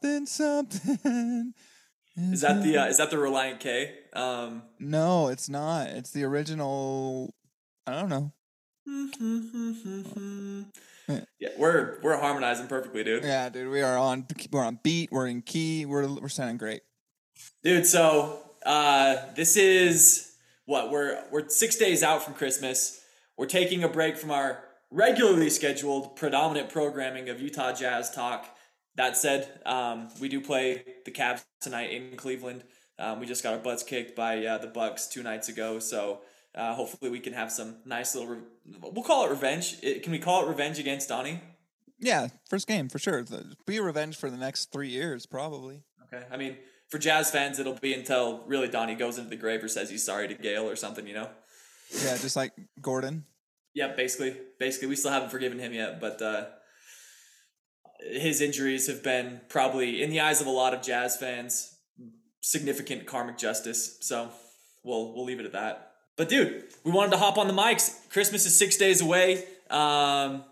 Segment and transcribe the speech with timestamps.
[0.00, 1.54] Something, something.
[2.32, 3.94] Is that the uh, is that the Relient K?
[4.12, 5.86] Um, No, it's not.
[5.86, 7.32] It's the original.
[7.86, 8.32] I don't know.
[11.38, 13.22] yeah, we're we're harmonizing perfectly, dude.
[13.22, 14.26] Yeah, dude, we are on.
[14.50, 15.12] We're on beat.
[15.12, 15.86] We're in key.
[15.86, 16.80] We're we're sounding great.
[17.62, 20.32] Dude, so uh, this is
[20.64, 23.00] what we're we're six days out from Christmas.
[23.36, 28.56] We're taking a break from our regularly scheduled predominant programming of Utah Jazz talk.
[28.98, 32.64] That said, um, we do play the Cavs tonight in Cleveland.
[32.98, 36.22] Um, we just got our butts kicked by uh, the Bucks two nights ago, so
[36.56, 38.34] uh, hopefully we can have some nice little.
[38.34, 38.42] Re-
[38.82, 39.76] we'll call it revenge.
[39.84, 41.40] It, can we call it revenge against Donnie?
[42.00, 43.22] Yeah, first game for sure.
[43.22, 45.84] The, be a revenge for the next three years, probably.
[46.12, 46.56] Okay, I mean,
[46.88, 50.04] for Jazz fans, it'll be until really Donnie goes into the grave or says he's
[50.04, 51.30] sorry to Gail or something, you know.
[51.92, 52.52] Yeah, just like
[52.82, 53.26] Gordon.
[53.74, 56.46] Yeah, basically, basically, we still haven't forgiven him yet, but uh,
[58.00, 61.74] his injuries have been probably, in the eyes of a lot of Jazz fans,
[62.40, 63.98] significant karmic justice.
[64.00, 64.30] So
[64.84, 65.92] we'll we'll leave it at that.
[66.16, 68.08] But dude, we wanted to hop on the mics.
[68.10, 69.44] Christmas is six days away.
[69.70, 70.44] Um,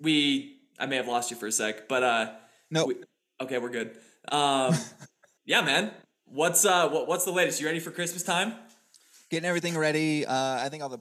[0.00, 2.32] we I may have lost you for a sec, but uh,
[2.70, 2.86] no.
[2.86, 3.04] Nope.
[3.40, 3.96] Okay, we're good.
[4.28, 4.74] Um,
[5.44, 5.90] yeah, man.
[6.24, 7.60] What's uh what, what's the latest?
[7.60, 8.54] You ready for Christmas time?
[9.30, 10.24] Getting everything ready.
[10.24, 11.00] Uh, I think all the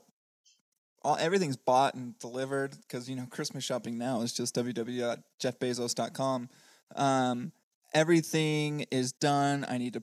[1.05, 6.49] all everything's bought and delivered because you know Christmas shopping now is just www.jeffbezos.com.
[6.95, 7.51] Um,
[7.93, 9.65] everything is done.
[9.69, 10.01] I need to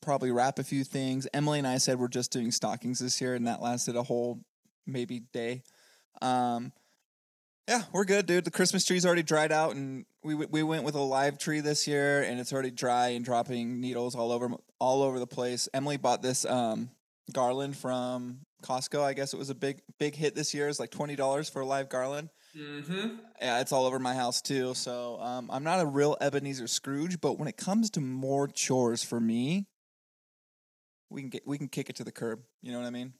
[0.00, 1.28] probably wrap a few things.
[1.34, 4.40] Emily and I said we're just doing stockings this year, and that lasted a whole
[4.86, 5.62] maybe day.
[6.22, 6.72] Um,
[7.68, 8.46] yeah, we're good, dude.
[8.46, 11.86] The Christmas tree's already dried out, and we we went with a live tree this
[11.86, 14.48] year, and it's already dry and dropping needles all over
[14.80, 15.68] all over the place.
[15.74, 16.88] Emily bought this um,
[17.34, 19.02] garland from Costco.
[19.02, 20.68] I guess it was a big big hit this year.
[20.68, 22.30] It's like twenty dollars for a live garland.
[22.56, 23.16] Mm-hmm.
[23.40, 24.74] Yeah, it's all over my house too.
[24.74, 29.04] So um, I'm not a real Ebenezer Scrooge, but when it comes to more chores
[29.04, 29.66] for me,
[31.10, 32.40] we can get we can kick it to the curb.
[32.62, 33.12] You know what I mean?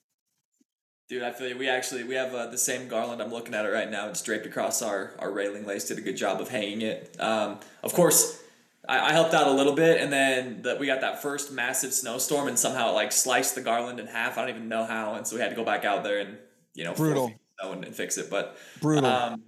[1.09, 1.57] Dude, I feel you.
[1.57, 3.23] We actually we have uh, the same garland.
[3.23, 4.09] I'm looking at it right now.
[4.09, 5.67] It's draped across our our railing.
[5.67, 7.17] Lace did a good job of hanging it.
[7.19, 8.43] Um, of course,
[8.89, 11.93] I, I helped out a little bit, and then the, we got that first massive
[11.93, 14.39] snowstorm, and somehow it like sliced the garland in half.
[14.39, 16.39] I don't even know how, and so we had to go back out there and
[16.75, 18.31] you know brutal snow and, and, fix it.
[18.31, 19.07] But brutal.
[19.07, 19.43] Um,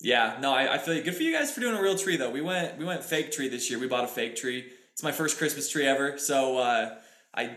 [0.00, 1.02] yeah, no, I, I feel.
[1.02, 2.30] Good for you guys for doing a real tree though.
[2.30, 3.78] We went we went fake tree this year.
[3.78, 4.66] We bought a fake tree.
[4.92, 6.18] It's my first Christmas tree ever.
[6.18, 6.96] So uh,
[7.34, 7.56] I,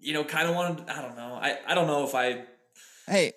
[0.00, 0.88] you know, kind of wanted.
[0.88, 1.38] I don't know.
[1.40, 2.44] I I don't know if I.
[3.06, 3.32] Hey,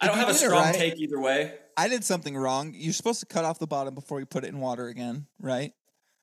[0.00, 1.54] I don't have a strong right, take either way.
[1.76, 2.74] I did something wrong.
[2.74, 5.72] You're supposed to cut off the bottom before you put it in water again, right?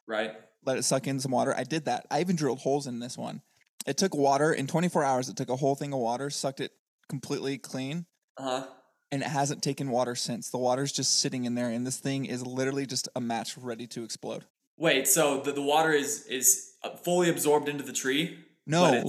[0.05, 0.33] Right.
[0.65, 1.53] Let it suck in some water.
[1.55, 2.05] I did that.
[2.11, 3.41] I even drilled holes in this one.
[3.87, 5.29] It took water in 24 hours.
[5.29, 6.71] It took a whole thing of water, sucked it
[7.07, 8.05] completely clean.
[8.37, 8.67] Uh huh.
[9.11, 10.49] And it hasn't taken water since.
[10.49, 13.87] The water's just sitting in there, and this thing is literally just a match ready
[13.87, 14.45] to explode.
[14.77, 18.37] Wait, so the, the water is is uh, fully absorbed into the tree?
[18.67, 19.03] No,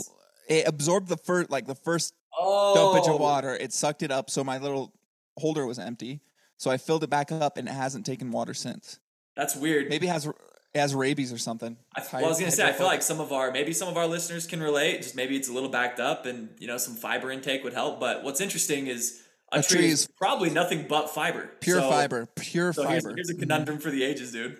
[0.48, 2.74] it absorbed the first like the first oh.
[2.74, 3.54] dumpage of water.
[3.54, 4.94] It sucked it up, so my little
[5.36, 6.20] holder was empty.
[6.56, 8.98] So I filled it back up, and it hasn't taken water since.
[9.36, 9.88] That's weird.
[9.88, 10.30] Maybe it has
[10.74, 11.76] has rabies or something.
[11.96, 13.96] I, well, I was gonna say, I feel like some of our maybe some of
[13.96, 15.02] our listeners can relate.
[15.02, 18.00] Just maybe it's a little backed up, and you know some fiber intake would help.
[18.00, 19.22] But what's interesting is
[19.52, 23.10] a, a tree, tree is probably nothing but fiber, pure so, fiber, pure so fiber.
[23.10, 23.82] Here's, here's a conundrum mm-hmm.
[23.82, 24.58] for the ages, dude.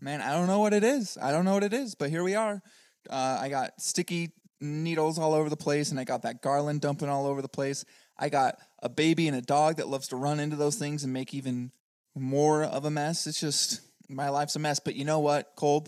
[0.00, 1.16] Man, I don't know what it is.
[1.20, 2.60] I don't know what it is, but here we are.
[3.08, 7.08] Uh, I got sticky needles all over the place, and I got that garland dumping
[7.08, 7.84] all over the place.
[8.18, 11.12] I got a baby and a dog that loves to run into those things and
[11.12, 11.72] make even
[12.14, 13.26] more of a mess.
[13.26, 14.80] It's just my life's a mess.
[14.80, 15.86] But you know what, Cole?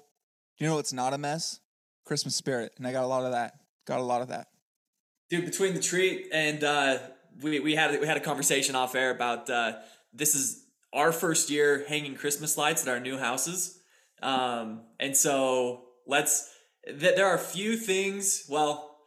[0.58, 1.60] You know what's not a mess?
[2.04, 3.54] Christmas spirit, and I got a lot of that.
[3.86, 4.48] Got a lot of that.
[5.30, 6.98] Dude, between the tree and uh,
[7.40, 9.72] we we had we had a conversation off air about uh,
[10.12, 13.80] this is our first year hanging Christmas lights at our new houses,
[14.22, 16.50] um, and so let's
[16.86, 18.98] that there are a few things, well,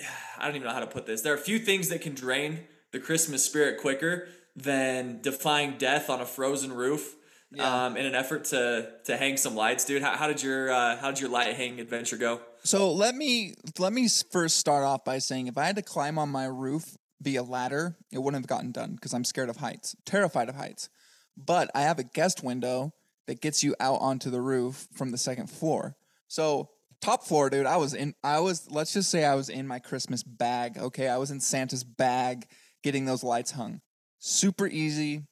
[0.38, 1.22] I don't even know how to put this.
[1.22, 2.60] There are a few things that can drain
[2.92, 7.16] the Christmas spirit quicker than defying death on a frozen roof.
[7.50, 7.86] Yeah.
[7.86, 10.02] Um, in an effort to to hang some lights, dude.
[10.02, 12.40] How, how did your uh, how did your light hanging adventure go?
[12.64, 16.18] So let me let me first start off by saying if I had to climb
[16.18, 19.94] on my roof via ladder, it wouldn't have gotten done because I'm scared of heights,
[20.04, 20.88] terrified of heights.
[21.36, 22.92] But I have a guest window
[23.26, 25.96] that gets you out onto the roof from the second floor.
[26.28, 26.70] So
[27.00, 27.66] top floor, dude.
[27.66, 28.14] I was in.
[28.22, 28.70] I was.
[28.70, 30.78] Let's just say I was in my Christmas bag.
[30.78, 32.46] Okay, I was in Santa's bag
[32.82, 33.80] getting those lights hung.
[34.18, 35.22] Super easy.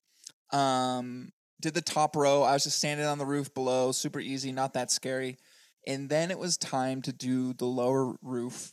[0.52, 1.32] Um,
[1.62, 2.42] did the top row.
[2.42, 3.92] I was just standing on the roof below.
[3.92, 5.38] Super easy, not that scary.
[5.86, 8.72] And then it was time to do the lower roof,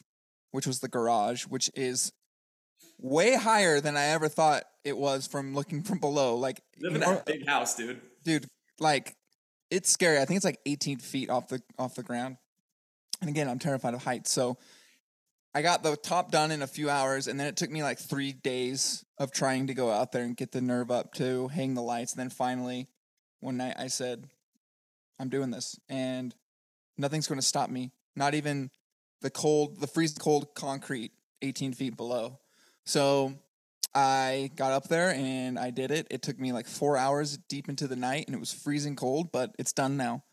[0.52, 2.12] which was the garage, which is
[3.00, 6.36] way higher than I ever thought it was from looking from below.
[6.36, 8.02] Like, Live in that big house, dude.
[8.24, 8.46] dude,
[8.80, 9.16] like
[9.72, 10.18] it's scary.
[10.20, 12.38] I think it's like 18 feet off the off the ground.
[13.22, 14.32] And again, I'm terrified of heights.
[14.32, 14.58] So
[15.54, 17.98] I got the top done in a few hours, and then it took me like
[17.98, 21.74] three days of trying to go out there and get the nerve up to hang
[21.74, 22.14] the lights.
[22.14, 22.88] And then finally,
[23.40, 24.30] one night, I said,
[25.20, 26.36] "I'm doing this, and
[26.98, 27.92] nothing's going to stop me.
[28.16, 28.70] Not even
[29.22, 31.12] the cold, the freeze cold concrete,
[31.42, 32.40] 18 feet below."
[32.86, 33.40] So
[33.94, 36.08] I got up there and I did it.
[36.12, 39.32] It took me like four hours deep into the night and it was freezing cold,
[39.32, 40.24] but it's done now.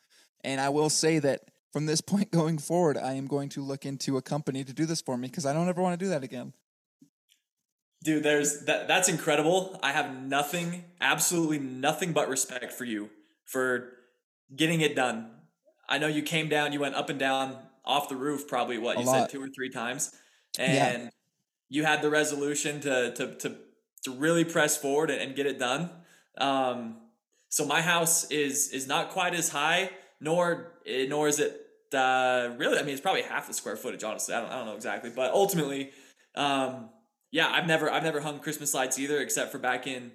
[0.45, 1.41] And I will say that
[1.77, 4.87] from this point going forward, I am going to look into a company to do
[4.87, 6.55] this for me because I don't ever want to do that again.
[8.03, 9.79] Dude, there's that that's incredible.
[9.83, 13.11] I have nothing, absolutely nothing but respect for you
[13.45, 13.93] for
[14.55, 15.31] getting it done.
[15.87, 18.97] I know you came down, you went up and down off the roof probably what
[18.97, 19.15] A you lot.
[19.15, 20.15] said two or three times.
[20.59, 21.11] And
[21.69, 23.57] you had the resolution to to to
[24.05, 25.91] to really press forward and, and get it done.
[26.39, 27.03] Um
[27.51, 29.91] so my house is is not quite as high,
[30.23, 31.65] nor eh, nor is it
[31.95, 32.79] uh, really.
[32.79, 34.05] I mean, it's probably half the square footage.
[34.05, 35.91] Honestly, I don't, I don't know exactly, but ultimately,
[36.35, 36.91] um,
[37.31, 40.13] yeah, I've never I've never hung Christmas lights either, except for back in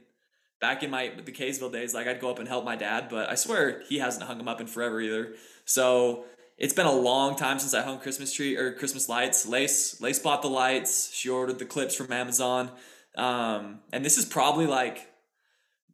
[0.60, 1.94] back in my the Kaysville days.
[1.94, 4.48] Like I'd go up and help my dad, but I swear he hasn't hung them
[4.48, 5.34] up in forever either.
[5.66, 6.26] So
[6.58, 9.46] it's been a long time since I hung Christmas tree or Christmas lights.
[9.46, 11.14] Lace Lace bought the lights.
[11.14, 12.72] She ordered the clips from Amazon,
[13.16, 15.08] um, and this is probably like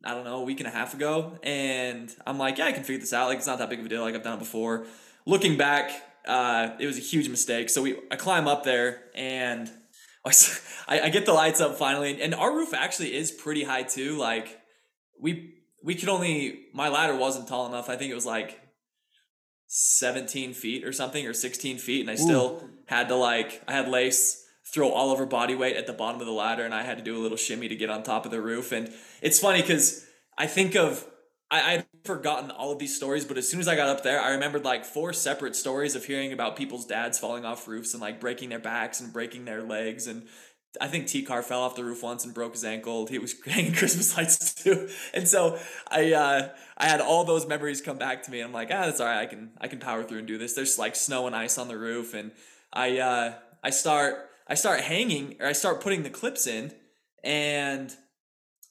[0.04, 1.38] I don't know, a week and a half ago.
[1.44, 3.28] And I'm like, yeah, I can figure this out.
[3.28, 4.02] Like, it's not that big of a deal.
[4.02, 4.86] Like, I've done it before.
[5.28, 5.92] Looking back,
[6.26, 7.70] uh, it was a huge mistake.
[7.70, 9.70] So we, I climb up there and
[10.88, 12.22] I, I get the lights up finally.
[12.22, 14.18] And our roof actually is pretty high too.
[14.18, 14.58] Like,
[15.22, 17.90] we, we could only, my ladder wasn't tall enough.
[17.90, 18.58] I think it was like
[19.68, 22.00] 17 feet or something or 16 feet.
[22.00, 25.76] And I still had to like, I had lace throw all of her body weight
[25.76, 27.76] at the bottom of the ladder and I had to do a little shimmy to
[27.76, 28.72] get on top of the roof.
[28.72, 30.06] And it's funny because
[30.38, 31.06] I think of
[31.50, 34.20] I, I'd forgotten all of these stories, but as soon as I got up there,
[34.20, 38.02] I remembered like four separate stories of hearing about people's dads falling off roofs and
[38.02, 40.08] like breaking their backs and breaking their legs.
[40.08, 40.28] And
[40.82, 43.08] I think T Car fell off the roof once and broke his ankle.
[43.08, 44.90] He was hanging Christmas lights too.
[45.14, 45.58] And so
[45.90, 48.42] I uh I had all those memories come back to me.
[48.42, 49.22] And I'm like, ah, that's all right.
[49.22, 50.54] I can I can power through and do this.
[50.54, 52.32] There's like snow and ice on the roof, and
[52.74, 53.34] I uh
[53.64, 56.74] I start I start hanging or I start putting the clips in,
[57.24, 57.96] and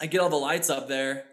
[0.01, 1.25] I get all the lights up there,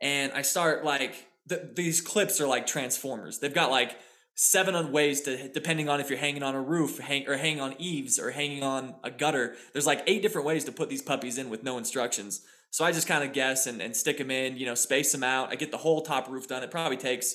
[0.00, 3.38] and I start like th- these clips are like transformers.
[3.38, 3.96] They've got like
[4.34, 7.74] seven ways to depending on if you're hanging on a roof, hang or hanging on
[7.78, 9.56] eaves or hanging on a gutter.
[9.72, 12.42] There's like eight different ways to put these puppies in with no instructions.
[12.70, 15.24] So I just kind of guess and, and stick them in, you know, space them
[15.24, 15.50] out.
[15.50, 16.62] I get the whole top roof done.
[16.62, 17.34] It probably takes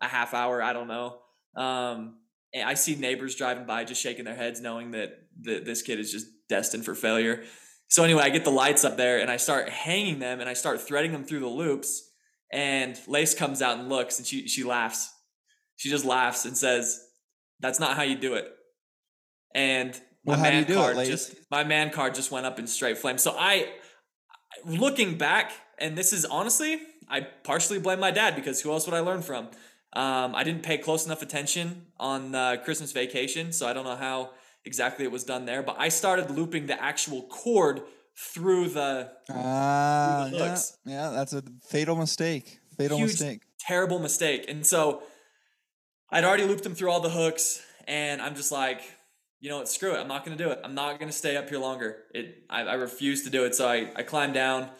[0.00, 0.62] a half hour.
[0.62, 1.18] I don't know.
[1.56, 2.18] Um,
[2.54, 6.12] I see neighbors driving by just shaking their heads, knowing that th- this kid is
[6.12, 7.42] just destined for failure.
[7.88, 10.54] So anyway, I get the lights up there and I start hanging them and I
[10.54, 12.05] start threading them through the loops.
[12.52, 15.12] And Lace comes out and looks and she she laughs.
[15.76, 17.00] She just laughs and says,
[17.60, 18.50] "That's not how you do it."
[19.54, 22.46] And my Well, how do man do it, card just my man card just went
[22.46, 23.18] up in straight flame.
[23.18, 23.68] So I,
[24.64, 28.94] looking back, and this is honestly, I partially blame my dad because who else would
[28.94, 29.48] I learn from?
[29.92, 33.96] Um, I didn't pay close enough attention on uh, Christmas vacation, so I don't know
[33.96, 34.30] how
[34.64, 35.62] exactly it was done there.
[35.62, 37.82] But I started looping the actual cord
[38.18, 40.78] through the Ah, Through the yeah, hooks.
[40.84, 42.58] yeah, that's a fatal mistake.
[42.78, 43.40] Fatal Huge- mistake.
[43.58, 44.44] terrible mistake.
[44.48, 45.02] And so
[46.10, 48.80] I'd already looped them through all the hooks, and I'm just like,
[49.40, 49.98] you know what, screw it.
[49.98, 50.60] I'm not gonna do it.
[50.64, 52.04] I'm not gonna stay up here longer.
[52.14, 53.54] It I, I refuse to do it.
[53.54, 54.70] So I, I climbed down,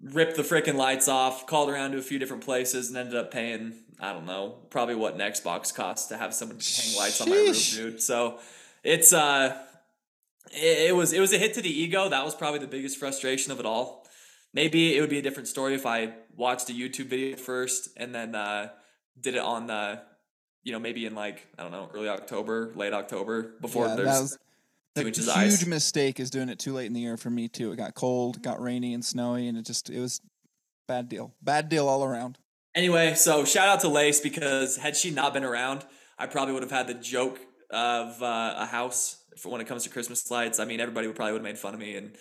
[0.00, 3.30] ripped the freaking lights off, called around to a few different places, and ended up
[3.30, 7.28] paying, I don't know, probably what an Xbox costs to have someone hang lights on
[7.30, 8.00] my roof, dude.
[8.02, 8.38] So
[8.82, 9.56] it's uh
[10.52, 12.08] it, it was it was a hit to the ego.
[12.08, 14.06] That was probably the biggest frustration of it all.
[14.52, 18.14] Maybe it would be a different story if I watched a YouTube video first and
[18.14, 18.70] then uh,
[19.20, 20.00] did it on the,
[20.62, 24.38] you know maybe in like I don't know early October, late October before Yeah, there's
[24.94, 25.66] the huge ice.
[25.66, 27.70] mistake is doing it too late in the year for me too.
[27.72, 30.20] It got cold, got rainy and snowy, and it just it was
[30.88, 31.34] bad deal.
[31.42, 32.38] Bad deal all around.
[32.74, 35.84] Anyway, so shout out to Lace because had she not been around,
[36.18, 39.84] I probably would have had the joke of uh, a house for when it comes
[39.84, 40.58] to Christmas lights.
[40.58, 42.16] I mean, everybody would probably would have made fun of me, and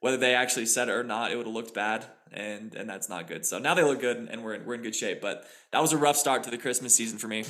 [0.00, 3.08] whether they actually said it or not, it would have looked bad, and and that's
[3.08, 3.46] not good.
[3.46, 5.20] So now they look good, and we're in, we're in good shape.
[5.20, 7.44] But that was a rough start to the Christmas season for me.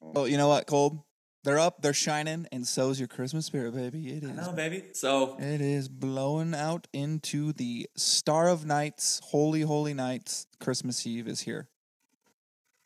[0.00, 1.06] Well, you know what, Cole?
[1.44, 4.12] They're up, they're shining, and so's your Christmas spirit, baby.
[4.12, 4.84] It is, I know, baby.
[4.92, 10.46] So It is blowing out into the star of nights, holy, holy nights.
[10.60, 11.68] Christmas Eve is here.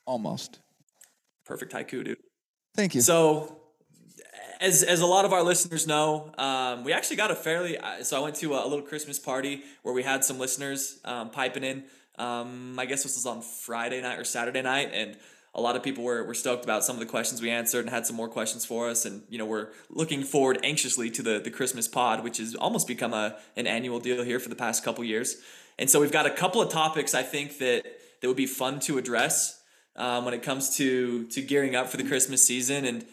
[0.07, 0.61] Almost.
[1.45, 2.19] perfect haiku, dude.
[2.75, 3.03] Thank you.
[3.03, 3.61] So
[4.61, 7.79] as as a lot of our listeners know, um, we actually got a fairly.
[7.79, 11.31] uh, So I went to a, little Christmas party where we had some listeners um,
[11.31, 11.85] piping in.
[12.19, 15.17] Um, I guess this was on Friday night or Saturday night, and
[15.55, 17.91] a lot of people were, were stoked about some of the questions we answered and
[17.91, 19.05] had some more questions for us.
[19.05, 22.87] And you know, we're looking forward anxiously to the the Christmas pod, which has almost
[22.87, 25.37] become a an annual deal here for the past couple years.
[25.79, 27.85] And so we've got a couple of topics I think that
[28.21, 29.63] that would be fun to address
[29.95, 33.05] um, when it comes to to gearing up for the Christmas season and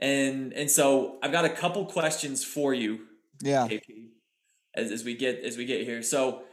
[0.00, 3.06] and and so I've got a couple questions for you,
[3.42, 3.68] Yeah.
[3.68, 4.10] KP,
[4.74, 6.02] as, as we get as we get here.
[6.02, 6.44] So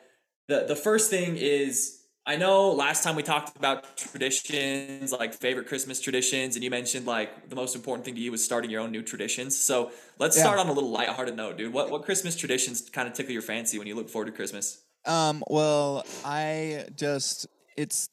[0.47, 1.93] the the first thing is
[2.25, 7.05] I know last time we talked about traditions, like favorite Christmas traditions, and you mentioned
[7.05, 9.57] like the most important thing to you was starting your own new traditions.
[9.57, 10.39] So let's Yeah.
[10.39, 11.73] start on a little lighthearted note, dude.
[11.73, 14.83] What what Christmas traditions kind of tickle your fancy when you look forward to Christmas?
[15.05, 18.09] Um, well, I just it's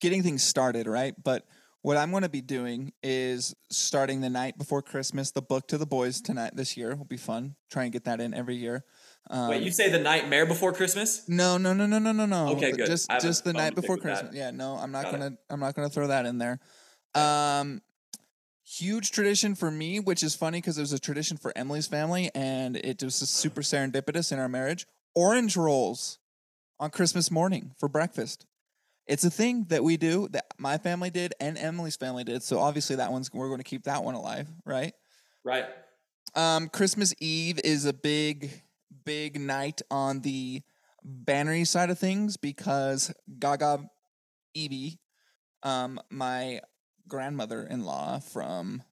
[0.00, 1.14] getting things started, right?
[1.22, 1.46] But
[1.82, 5.78] what I'm going to be doing is starting the night before Christmas, the book to
[5.78, 7.54] the boys tonight this year will be fun.
[7.70, 8.84] Try and get that in every year.
[9.30, 11.28] Um, Wait, you say the nightmare before Christmas?
[11.28, 12.48] no, no, no, no, no, no, no.
[12.56, 12.86] Okay, good.
[12.86, 14.20] Just I have a just the night before with that.
[14.20, 14.36] Christmas.
[14.36, 16.58] Yeah, no, I'm not Got gonna I'm not gonna throw that in there.
[17.14, 17.82] Um,
[18.64, 22.30] huge tradition for me, which is funny because it was a tradition for Emily's family,
[22.34, 24.86] and it was super serendipitous in our marriage.
[25.14, 26.18] Orange rolls
[26.80, 28.46] on Christmas morning for breakfast.
[29.08, 32.42] It's a thing that we do that my family did and Emily's family did.
[32.42, 34.92] So obviously that one's we're going to keep that one alive, right?
[35.44, 35.64] Right.
[36.34, 38.62] Um, Christmas Eve is a big,
[39.04, 40.62] big night on the
[41.04, 43.88] bannery side of things because Gaga
[44.52, 45.00] Evie,
[45.62, 46.60] um, my
[47.08, 48.82] grandmother in law from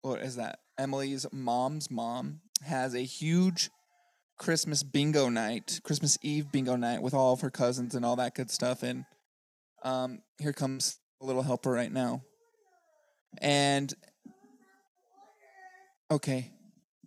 [0.00, 0.60] what is that?
[0.78, 3.70] Emily's mom's mom has a huge
[4.38, 8.34] Christmas bingo night, Christmas Eve bingo night with all of her cousins and all that
[8.34, 8.82] good stuff.
[8.82, 9.04] And
[9.82, 12.22] um, here comes a little helper right now.
[13.38, 13.92] And
[16.10, 16.50] okay,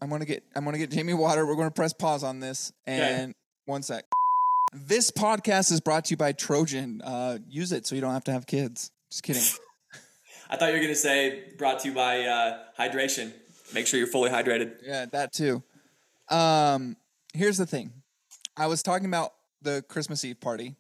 [0.02, 1.46] I'm gonna get I'm gonna get Jamie water.
[1.46, 3.34] We're gonna press pause on this and
[3.66, 4.06] one sec.
[4.74, 7.02] This podcast is brought to you by Trojan.
[7.04, 8.92] Uh, use it so you don't have to have kids.
[9.10, 9.42] Just kidding.
[10.50, 13.32] I thought you were gonna say brought to you by uh, hydration.
[13.74, 14.78] Make sure you're fully hydrated.
[14.84, 15.64] Yeah, that too.
[16.30, 16.96] Um,
[17.34, 17.94] here's the thing.
[18.58, 20.76] I was talking about the Christmas Eve party,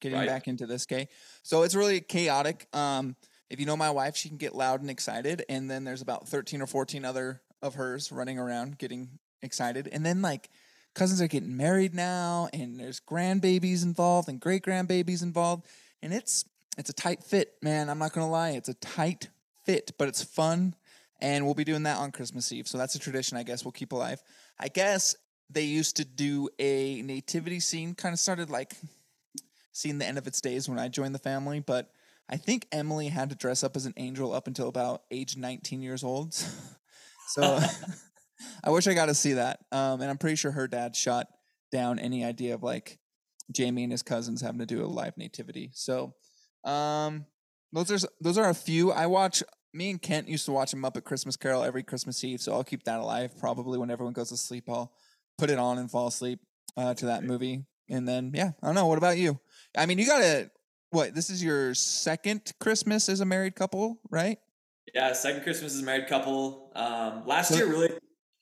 [0.00, 0.28] getting Right.
[0.28, 1.08] back into this, okay?
[1.42, 2.68] So it's really chaotic.
[2.72, 3.16] Um,
[3.50, 6.28] if you know my wife, she can get loud and excited, and then there's about
[6.28, 9.88] 13 or 14 other of hers running around getting excited.
[9.92, 10.48] And then like
[10.94, 15.66] cousins are getting married now, and there's grandbabies involved and great grandbabies involved,
[16.02, 16.44] and it's
[16.78, 17.90] it's a tight fit, man.
[17.90, 19.28] I'm not gonna lie, it's a tight
[19.64, 20.74] fit, but it's fun
[21.22, 22.66] and we'll be doing that on Christmas Eve.
[22.66, 24.20] So that's a tradition I guess we'll keep alive.
[24.58, 25.14] I guess
[25.48, 28.74] they used to do a nativity scene, kind of started like
[29.72, 31.90] seeing the end of its days when I joined the family, but
[32.28, 35.82] I think Emily had to dress up as an angel up until about age 19
[35.82, 36.34] years old.
[37.28, 37.58] so
[38.64, 39.60] I wish I got to see that.
[39.72, 41.26] Um, and I'm pretty sure her dad shot
[41.70, 42.98] down any idea of like
[43.50, 45.70] Jamie and his cousins having to do a live nativity.
[45.74, 46.14] So
[46.64, 47.26] um,
[47.72, 48.92] those are those are a few.
[48.92, 49.42] I watch.
[49.74, 52.62] Me and Kent used to watch a Muppet Christmas Carol every Christmas Eve, so I'll
[52.62, 53.32] keep that alive.
[53.40, 54.92] Probably when everyone goes to sleep, I'll
[55.38, 56.40] put it on and fall asleep
[56.76, 57.64] uh, to that movie.
[57.88, 58.86] And then, yeah, I don't know.
[58.86, 59.40] What about you?
[59.76, 60.50] I mean, you gotta.
[60.90, 61.14] What?
[61.14, 64.38] This is your second Christmas as a married couple, right?
[64.94, 66.70] Yeah, second Christmas as a married couple.
[66.74, 67.90] Um, last So- year really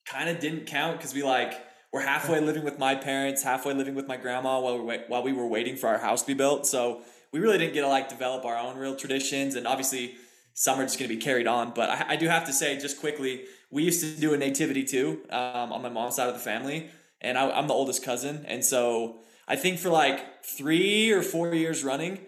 [0.06, 1.54] kind of didn't count because we like
[1.92, 5.22] we're halfway living with my parents, halfway living with my grandma while we wait, while
[5.22, 6.66] we were waiting for our house to be built.
[6.66, 10.16] So we really didn't get to like develop our own real traditions, and obviously
[10.54, 11.72] some are just going to be carried on.
[11.74, 14.84] But I, I do have to say, just quickly, we used to do a nativity
[14.84, 18.44] too um, on my mom's side of the family, and I, I'm the oldest cousin,
[18.48, 22.20] and so I think for like three or four years running.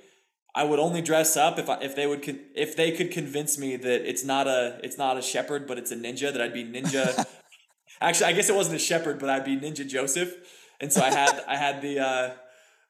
[0.55, 3.57] I would only dress up if I, if they would con- if they could convince
[3.57, 6.53] me that it's not a it's not a shepherd but it's a ninja that I'd
[6.53, 7.27] be ninja.
[8.03, 10.35] Actually, I guess it wasn't a shepherd, but I'd be Ninja Joseph.
[10.81, 12.31] And so I had I had the uh,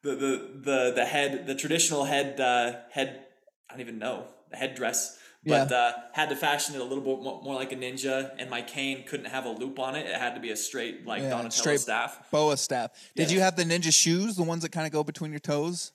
[0.01, 3.25] the the the the head the traditional head uh, head
[3.69, 7.21] I don't even know the headdress, but uh, had to fashion it a little bit
[7.23, 8.31] more, like a ninja.
[8.39, 11.05] And my cane couldn't have a loop on it; it had to be a straight
[11.05, 12.27] like Yeah, Donatello straight staff.
[12.31, 12.91] Bo staff.
[13.15, 13.35] Did Yeah.
[13.35, 15.91] you have the ninja shoes, the ones that kind of go between your toes?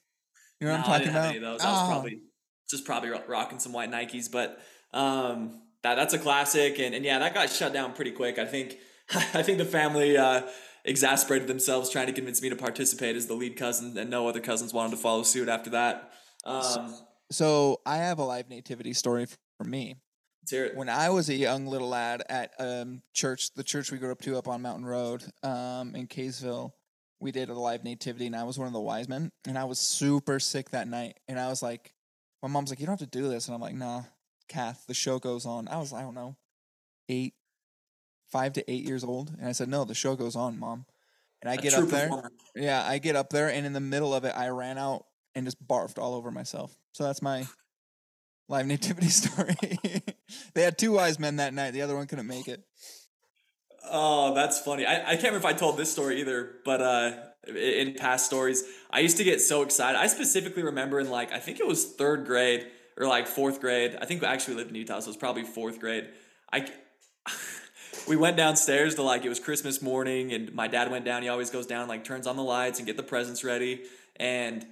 [0.60, 1.22] You know what No, I'm I talking didn't about?
[1.26, 1.60] have any of those.
[1.62, 1.86] I was Oh.
[1.92, 2.20] probably
[2.70, 4.60] just probably rocking some white Nikes, but
[4.92, 8.38] um, that that's a classic, and, and yeah, that got shut down pretty quick.
[8.38, 8.76] I think
[9.14, 10.42] I think the family uh,
[10.84, 14.40] exasperated themselves trying to convince me to participate as the lead cousin, and no other
[14.40, 16.12] cousins wanted to follow suit after that.
[16.44, 16.94] Um,
[17.30, 19.26] So I have a live nativity story
[19.58, 19.96] for me.
[20.42, 20.76] let's hear it.
[20.76, 24.20] When I was a young little lad at um, church, the church we grew up
[24.22, 26.72] to up on Mountain Road um, in Kaysville,
[27.20, 29.64] we did a live nativity, and I was one of the wise men, and I
[29.64, 31.92] was super sick that night, and I was like,
[32.42, 34.02] my mom's like, you don't have to do this, and I'm like, nah,
[34.48, 35.68] Kath, the show goes on.
[35.68, 36.36] I was, I don't know,
[37.08, 37.34] eight,
[38.30, 40.86] five to eight years old, and I said, "No, the show goes on, mom."
[41.42, 42.08] And I A get up there.
[42.08, 42.30] performer.
[42.54, 45.04] Yeah, I get up there, and in the middle of it, I ran out
[45.34, 46.76] and just barfed all over myself.
[46.98, 47.46] So that's my
[48.48, 49.54] live nativity story.
[50.54, 51.70] they had two wise men that night.
[51.70, 52.64] The other one couldn't make it.
[53.88, 54.84] Oh, that's funny.
[54.84, 57.12] I, I can't remember if I told this story either, but uh,
[57.46, 59.96] in past stories, I used to get so excited.
[59.96, 63.96] I specifically remember in like, I think it was third grade or like fourth grade.
[64.02, 66.08] I think we actually lived in Utah, so it was probably fourth grade.
[66.52, 66.68] I,
[68.08, 71.22] we went downstairs to like, it was Christmas morning, and my dad went down.
[71.22, 73.84] He always goes down, like, turns on the lights and get the presents ready.
[74.16, 74.66] And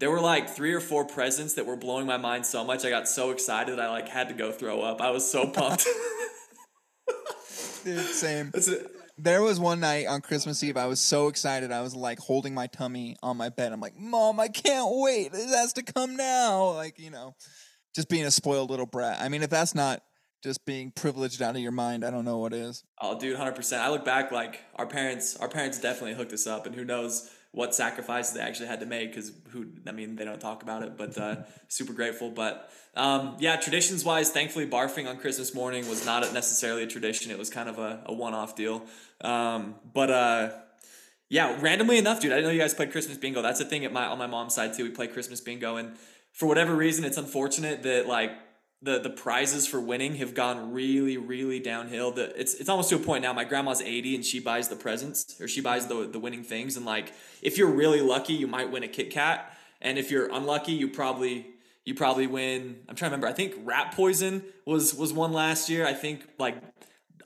[0.00, 2.84] there were like three or four presents that were blowing my mind so much.
[2.84, 5.00] I got so excited, I like had to go throw up.
[5.00, 5.86] I was so pumped.
[7.84, 8.50] Dude, same.
[8.52, 8.90] That's it.
[9.20, 10.76] There was one night on Christmas Eve.
[10.76, 11.72] I was so excited.
[11.72, 13.72] I was like holding my tummy on my bed.
[13.72, 15.32] I'm like, Mom, I can't wait.
[15.32, 16.70] This has to come now.
[16.70, 17.34] Like, you know,
[17.96, 19.18] just being a spoiled little brat.
[19.20, 20.02] I mean, if that's not
[20.44, 22.84] just being privileged out of your mind, I don't know what is.
[23.00, 23.82] Oh, dude, hundred percent.
[23.82, 25.36] I look back like our parents.
[25.36, 28.86] Our parents definitely hooked us up, and who knows what sacrifices they actually had to
[28.86, 29.66] make because who?
[29.86, 31.36] I mean, they don't talk about it, but uh,
[31.68, 32.30] super grateful.
[32.30, 37.30] But um, yeah, traditions wise, thankfully, barfing on Christmas morning was not necessarily a tradition.
[37.30, 38.82] It was kind of a, a one off deal.
[39.22, 40.50] Um, but uh,
[41.28, 43.42] yeah, randomly enough, dude, I know you guys played Christmas bingo.
[43.42, 44.84] That's a thing at my on my mom's side too.
[44.84, 45.96] We play Christmas bingo, and
[46.32, 48.32] for whatever reason, it's unfortunate that like
[48.80, 52.12] the the prizes for winning have gone really really downhill.
[52.12, 53.32] The it's it's almost to a point now.
[53.32, 56.76] My grandma's eighty and she buys the presents or she buys the the winning things.
[56.76, 60.32] And like if you're really lucky, you might win a Kit Kat, and if you're
[60.32, 61.46] unlucky, you probably
[61.84, 62.80] you probably win.
[62.88, 63.26] I'm trying to remember.
[63.26, 65.86] I think rat poison was was one last year.
[65.86, 66.56] I think like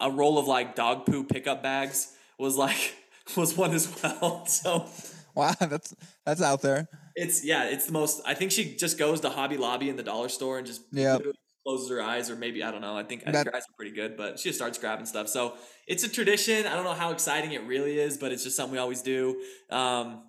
[0.01, 2.95] a roll of like dog poo pickup bags was like
[3.37, 4.45] was one as well.
[4.47, 4.87] So
[5.35, 6.89] Wow, that's that's out there.
[7.17, 8.23] it's yeah, it's the most.
[8.27, 11.19] I think she just goes to Hobby Lobby in the dollar store and just Yeah.
[11.65, 12.97] Closes her eyes, or maybe I don't know.
[12.97, 15.29] I think, I That- her eyes are pretty good, but she just starts grabbing stuff.
[15.29, 16.67] So it's a tradition.
[16.67, 19.41] I don't know how exciting it really is, but it's just something we always do.
[19.71, 20.25] Um,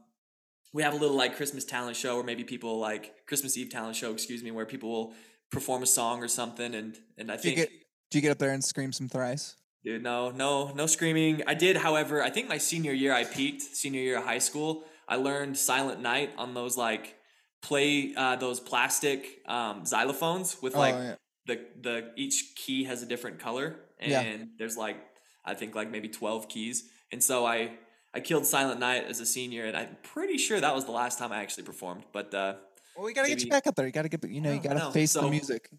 [0.73, 3.95] we have a little like Christmas talent show, or maybe people like Christmas Eve talent
[3.95, 5.13] show, excuse me, where people will
[5.51, 7.69] perform a song or something, and and I Do you think.
[7.69, 9.55] get do you get up there and scream some thrice?
[9.83, 11.41] Dude, no, no, no screaming.
[11.45, 13.61] I did, however, I think my senior year I peaked.
[13.61, 17.15] Senior year of high school, I learned Silent Night on those like
[17.61, 21.15] play uh, those plastic um, xylophones with like oh, yeah.
[21.45, 24.38] The the each key has a different color and Yeah.
[24.58, 24.97] there's like
[25.45, 26.89] I think like maybe twelve keys.
[27.12, 27.71] And so I
[28.13, 31.17] I killed Silent Night as a senior, and I'm pretty sure that was the last
[31.19, 32.03] time I actually performed.
[32.13, 32.56] But uh,
[32.95, 33.86] Well, we gotta get you back up there.
[33.86, 34.91] You gotta get you know you gotta know.
[34.91, 35.69] face the music.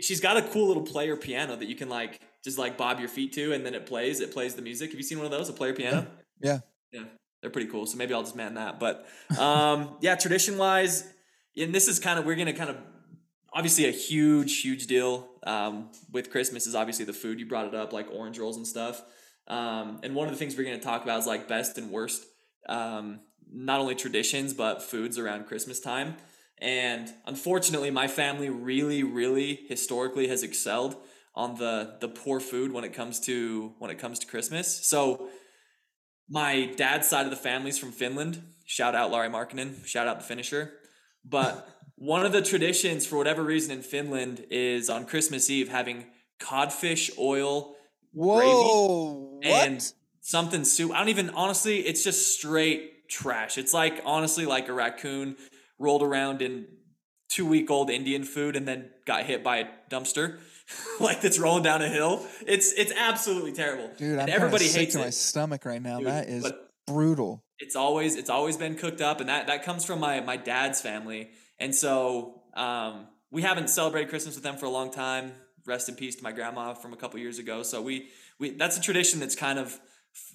[0.00, 3.08] she's got a cool little player piano that you can like just like bob your
[3.08, 4.20] feet to, and then it plays.
[4.20, 4.90] It plays the music.
[4.90, 5.48] Have you seen one of those?
[5.48, 6.06] A player piano?
[6.40, 6.60] Yeah.
[6.92, 7.04] Yeah,
[7.40, 7.86] they're pretty cool.
[7.86, 8.78] So maybe I'll just man that.
[8.78, 9.06] But
[9.38, 11.04] um, yeah, tradition wise,
[11.56, 12.76] and this is kind of we're gonna kind of
[13.54, 17.38] obviously a huge, huge deal um, with Christmas is obviously the food.
[17.38, 19.02] You brought it up, like orange rolls and stuff.
[19.46, 22.24] Um, and one of the things we're gonna talk about is like best and worst,
[22.68, 26.16] um, not only traditions but foods around Christmas time.
[26.58, 30.96] And unfortunately, my family really, really historically has excelled
[31.34, 34.86] on the the poor food when it comes to when it comes to Christmas.
[34.86, 35.28] So
[36.28, 38.42] my dad's side of the family's from Finland.
[38.64, 39.84] Shout out Lauri Markkanen.
[39.84, 40.70] Shout out the Finnisher.
[41.24, 46.06] But one of the traditions, for whatever reason, in Finland is on Christmas Eve having
[46.40, 47.76] codfish oil
[48.12, 49.38] Whoa!
[49.42, 49.46] What?
[49.46, 50.92] and something soup.
[50.92, 51.80] I don't even honestly.
[51.80, 53.58] It's just straight trash.
[53.58, 55.36] It's like honestly like a raccoon
[55.78, 56.66] rolled around in
[57.28, 60.38] two week old Indian food and then got hit by a dumpster.
[61.00, 62.24] like that's rolling down a hill.
[62.46, 63.90] It's it's absolutely terrible.
[63.96, 65.04] Dude, I'm everybody sick hates to it.
[65.04, 65.98] my stomach right now.
[65.98, 66.50] Dude, that is
[66.86, 67.44] brutal.
[67.58, 70.80] it's always it's always been cooked up and that that comes from my my dad's
[70.80, 75.32] family and so um we haven't celebrated christmas with them for a long time.
[75.66, 77.62] Rest in peace to my grandma from a couple years ago.
[77.62, 79.78] So we we that's a tradition that's kind of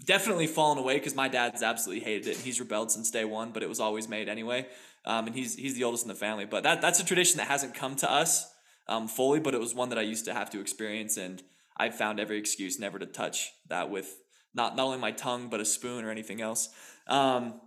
[0.06, 2.38] definitely fallen away because my dad's absolutely hated it.
[2.38, 4.68] He's rebelled since day one but it was always made anyway.
[5.06, 6.46] Um, and he's he's the oldest in the family.
[6.46, 8.52] But that that's a tradition that hasn't come to us
[8.88, 11.44] um, fully but it was one that i used to have to experience and
[11.78, 14.18] i've found every excuse never to touch that with
[14.54, 16.70] not not only my tongue but a spoon or anything else.
[17.08, 17.62] Um,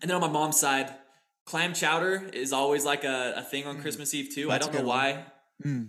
[0.00, 0.94] and then on my mom's side,
[1.48, 4.50] clam chowder is always like a, a thing on Christmas Eve too.
[4.52, 5.24] I don't know why.
[5.64, 5.88] Mm.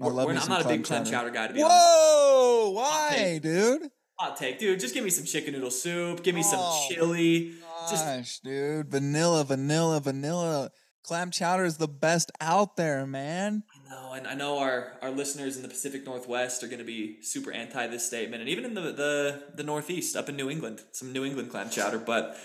[0.00, 1.10] I love we're, I'm not a big clam chowder.
[1.10, 1.78] chowder guy to be honest.
[1.78, 2.70] Whoa!
[2.70, 3.90] Why, dude?
[4.18, 4.80] Hot take, dude.
[4.80, 6.22] Just give me some chicken noodle soup.
[6.22, 7.52] Give me some Oh, chili.
[7.90, 10.70] Just Gosh, dude, vanilla, vanilla, vanilla.
[11.04, 13.64] Clam chowder is the best out there, man.
[13.74, 16.84] I know, and I know our, our listeners in the Pacific Northwest are going to
[16.84, 20.48] be super anti this statement, and even in the, the the Northeast, up in New
[20.48, 22.38] England, some New England clam chowder, but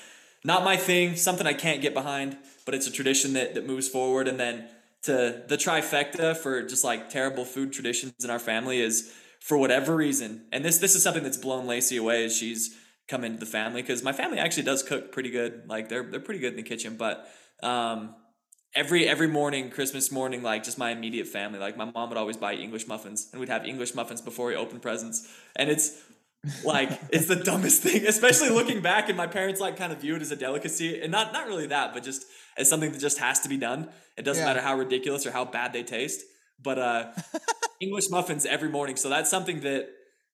[0.44, 1.16] not my thing.
[1.16, 4.28] Something I can't get behind, but it's a tradition that that moves forward.
[4.28, 4.68] And then
[5.04, 9.96] to the trifecta for just like terrible food traditions in our family is for whatever
[9.96, 12.78] reason, and this this is something that's blown Lacey away as she's
[13.10, 15.64] come into the family because my family actually does cook pretty good.
[15.68, 17.28] Like they're they're pretty good in the kitchen, but
[17.62, 18.16] um,
[18.76, 22.38] every every morning, Christmas morning, like just my immediate family, like my mom would always
[22.38, 26.02] buy English muffins, and we'd have English muffins before we open presents, and it's
[26.64, 29.08] like it's the dumbest thing, especially looking back.
[29.10, 31.68] And my parents like kind of view it as a delicacy, and not not really
[31.68, 32.26] that, but just
[32.58, 33.90] as something that just has to be done.
[34.18, 34.48] It doesn't Yeah.
[34.50, 36.22] matter how ridiculous or how bad they taste.
[36.62, 37.12] But uh,
[37.82, 39.90] English muffins every morning, so that's something that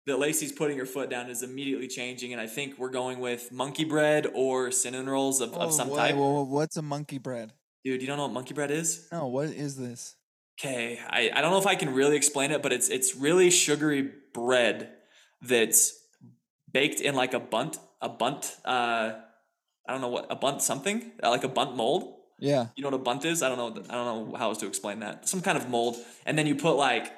[0.06, 3.52] that Lacey's putting her foot down is immediately changing, and I think we're going with
[3.52, 6.16] monkey bread or cinnamon rolls of, Oh, of some type.
[6.16, 7.54] wha- what's a monkey bread?
[7.86, 9.08] Dude, you don't know what monkey bread is?
[9.12, 10.16] No, what is this?
[10.60, 13.50] Okay, I, I don't know if I can really explain it, but it's it's really
[13.52, 14.90] sugary bread
[15.42, 15.94] that's
[16.72, 19.14] baked in like a Bundt a Bundt uh
[19.88, 22.16] I don't know what a Bundt something uh, like a Bundt mold.
[22.40, 22.68] Yeah.
[22.76, 23.42] You know what a Bundt is?
[23.44, 23.84] I don't know.
[23.90, 25.28] I don't know how else to explain that.
[25.28, 27.12] Some kind of mold, and then you put like.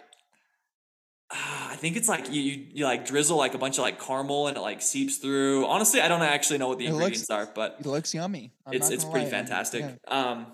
[1.31, 3.99] ah, I think it's like you, you you like drizzle like a bunch of like
[4.01, 5.65] caramel and it like seeps through.
[5.67, 8.51] Honestly, I don't actually know what the It looks- ingredients are, but It looks yummy.
[8.65, 9.31] I'm it's it's pretty lie.
[9.31, 9.81] fantastic.
[9.81, 9.95] Yeah.
[10.07, 10.47] Um,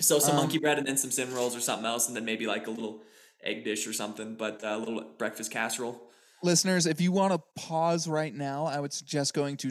[0.00, 2.24] so some Um, monkey bread and then some cinnamon rolls or something else, and then
[2.24, 3.02] maybe like a little
[3.42, 6.00] egg dish or something, but uh, a little breakfast casserole.
[6.44, 9.68] Listeners, if you want to pause right now, I would suggest going to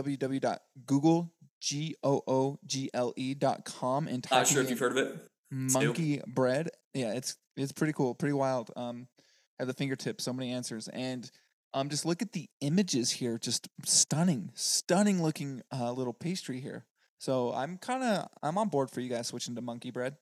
[0.00, 0.42] www.google
[1.60, 4.98] G O O G L E dot com and Not sure if you've heard of
[4.98, 5.16] it.
[5.50, 6.70] monkey bread.
[6.94, 8.70] Yeah, it's it's pretty cool, pretty wild.
[8.74, 9.08] Um,
[9.58, 11.30] at the fingertips, so many answers, and
[11.74, 13.36] um, just look at the images here.
[13.38, 16.86] Just stunning, stunning looking uh, little pastry here.
[17.18, 20.16] So I'm kind of I'm on board for you guys switching to monkey bread.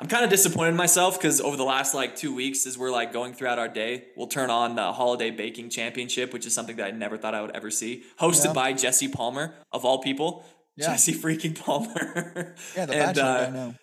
[0.00, 2.90] I'm kind of disappointed in myself because over the last like two weeks, as we're
[2.90, 6.76] like going throughout our day, we'll turn on the Holiday Baking Championship, which is something
[6.76, 8.52] that I never thought I would ever see, hosted Yeah.
[8.52, 10.44] by Jesse Palmer of all people.
[10.76, 10.86] Yeah.
[10.88, 12.54] Jesse freaking Palmer.
[12.76, 13.74] Yeah, the And, bachelor uh, guy now.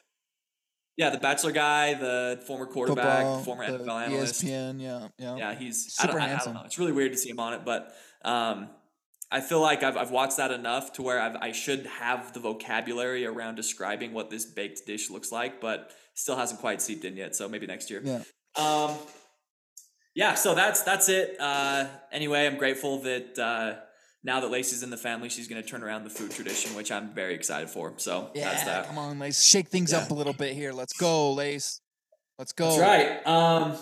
[0.98, 4.44] Yeah, the Bachelor guy, the former quarterback, Football, former NFL analyst.
[4.44, 5.36] ESPN, yeah, yeah.
[5.38, 6.54] Yeah, he's Super I don't, I- I, handsome.
[6.54, 6.66] don't know.
[6.66, 7.96] It's really weird to see him on it, but
[8.26, 8.68] um,
[9.32, 12.40] I feel like I've, I've watched that enough to where I've, I should have the
[12.40, 17.16] vocabulary around describing what this baked dish looks like, but still hasn't quite seeped in
[17.16, 17.36] yet.
[17.36, 18.02] So maybe next year.
[18.04, 18.24] Yeah.
[18.56, 18.96] Um,
[20.16, 20.34] yeah.
[20.34, 21.38] So that's that's it.
[21.40, 23.80] Uh, anyway, I'm grateful that uh,
[24.24, 26.92] now that Lacey's in the family, she's going to turn around the food tradition, which
[26.92, 27.94] I'm very excited for.
[27.98, 28.88] So Yeah, that's that.
[28.88, 29.44] come on, Lace.
[29.44, 30.74] Shake things up a little bit here.
[30.74, 31.82] Let's go, Lace.
[32.40, 32.78] Let's go.
[32.78, 33.28] That's right.
[33.28, 33.78] Um,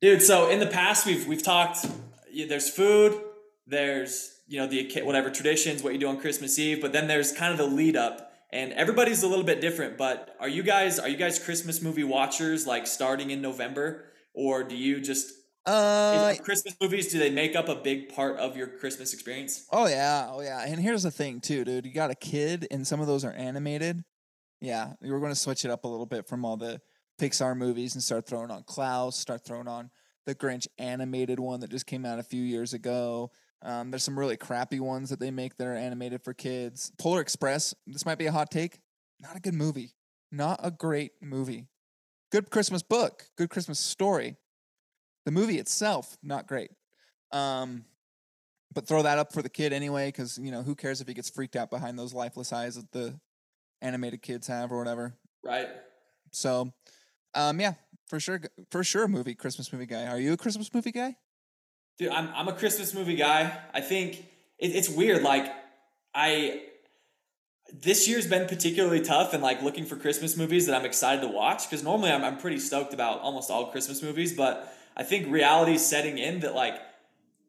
[0.00, 1.86] dude, so in the past we've we've talked
[2.30, 3.18] yeah, there's food,
[3.66, 7.32] there's you know the whatever traditions, what you do on Christmas Eve, but then there's
[7.32, 10.98] kind of the lead up and everybody's a little bit different, but are you guys
[10.98, 14.04] are you guys Christmas movie watchers like starting in November
[14.34, 15.32] or do you just
[15.66, 19.66] Uh, is- Christmas movies do they make up a big part of your Christmas experience?
[19.72, 20.64] oh yeah, oh yeah.
[20.66, 21.86] And here's the thing too, dude.
[21.86, 24.04] You got a kid, and some of those are animated.
[24.60, 26.80] Yeah, we're going to switch it up a little bit from all the
[27.20, 29.90] Pixar movies and start throwing on Klaus, start throwing on
[30.26, 33.30] the Grinch animated one that just came out a few years ago.
[33.64, 36.92] Um, there's some really crappy ones that they make that are animated for kids.
[36.98, 37.74] Polar Express.
[37.86, 38.80] This might be a hot take.
[39.20, 39.94] Not a good movie.
[40.30, 41.68] Not a great movie.
[42.30, 43.24] Good Christmas book.
[43.38, 44.36] Good Christmas story.
[45.24, 46.70] The movie itself, not great.
[47.32, 47.86] Um,
[48.74, 51.14] but throw that up for the kid anyway, because you know who cares if he
[51.14, 53.18] gets freaked out behind those lifeless eyes that the
[53.80, 55.14] animated kids have or whatever.
[55.42, 55.68] Right.
[56.32, 56.72] So,
[57.34, 57.74] um, yeah,
[58.08, 60.06] for sure, for sure, movie Christmas movie guy.
[60.06, 61.16] Are you a Christmas movie guy?
[61.98, 63.56] Dude, I'm I'm a Christmas movie guy.
[63.72, 64.16] I think
[64.58, 65.22] it, it's weird.
[65.22, 65.52] Like
[66.14, 66.62] I
[67.72, 71.28] this year's been particularly tough and like looking for Christmas movies that I'm excited to
[71.28, 75.30] watch because normally I'm I'm pretty stoked about almost all Christmas movies, but I think
[75.30, 76.74] reality's setting in that like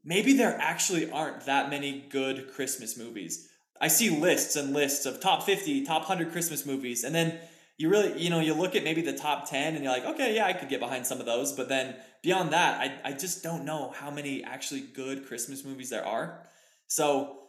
[0.03, 3.49] maybe there actually aren't that many good Christmas movies.
[3.81, 7.39] I see lists and lists of top 50, top 100 Christmas movies and then
[7.77, 10.35] you really, you know, you look at maybe the top 10 and you're like, okay,
[10.35, 11.51] yeah, I could get behind some of those.
[11.51, 15.89] But then beyond that, I, I just don't know how many actually good Christmas movies
[15.89, 16.47] there are.
[16.87, 17.39] So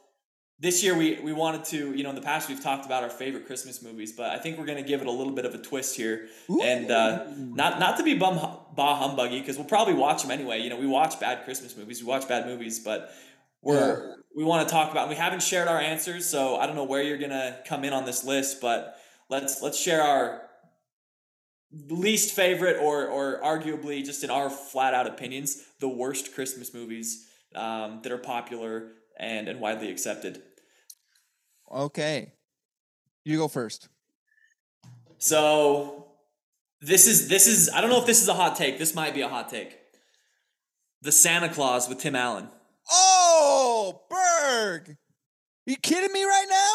[0.58, 3.10] this year we, we wanted to, you know, in the past we've talked about our
[3.10, 5.54] favorite Christmas movies, but I think we're going to give it a little bit of
[5.54, 6.28] a twist here.
[6.64, 8.36] And uh, not not to be bum
[8.74, 10.60] bah humbuggy because we'll probably watch them anyway.
[10.60, 13.12] You know, we watch bad Christmas movies, we watch bad movies, but
[13.62, 15.08] we're we want to talk about.
[15.08, 18.04] We haven't shared our answers, so I don't know where you're gonna come in on
[18.04, 20.42] this list, but let's let's share our
[21.72, 27.26] least favorite or or arguably just in our flat out opinions the worst Christmas movies
[27.54, 30.42] um, that are popular and and widely accepted.
[31.72, 32.32] Okay,
[33.24, 33.88] you go first.
[35.18, 36.06] So
[36.80, 38.78] this is this is I don't know if this is a hot take.
[38.78, 39.78] This might be a hot take.
[41.02, 42.48] The Santa Claus with Tim Allen.
[42.90, 44.90] Oh, Berg!
[44.90, 46.72] Are you kidding me right now?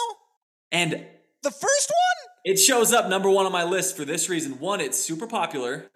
[0.71, 1.05] And
[1.43, 2.30] The first one?
[2.43, 4.59] It shows up number one on my list for this reason.
[4.59, 5.89] One, it's super popular,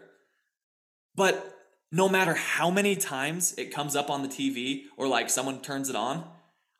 [1.15, 1.51] but
[1.91, 5.89] no matter how many times it comes up on the TV or like someone turns
[5.89, 6.25] it on,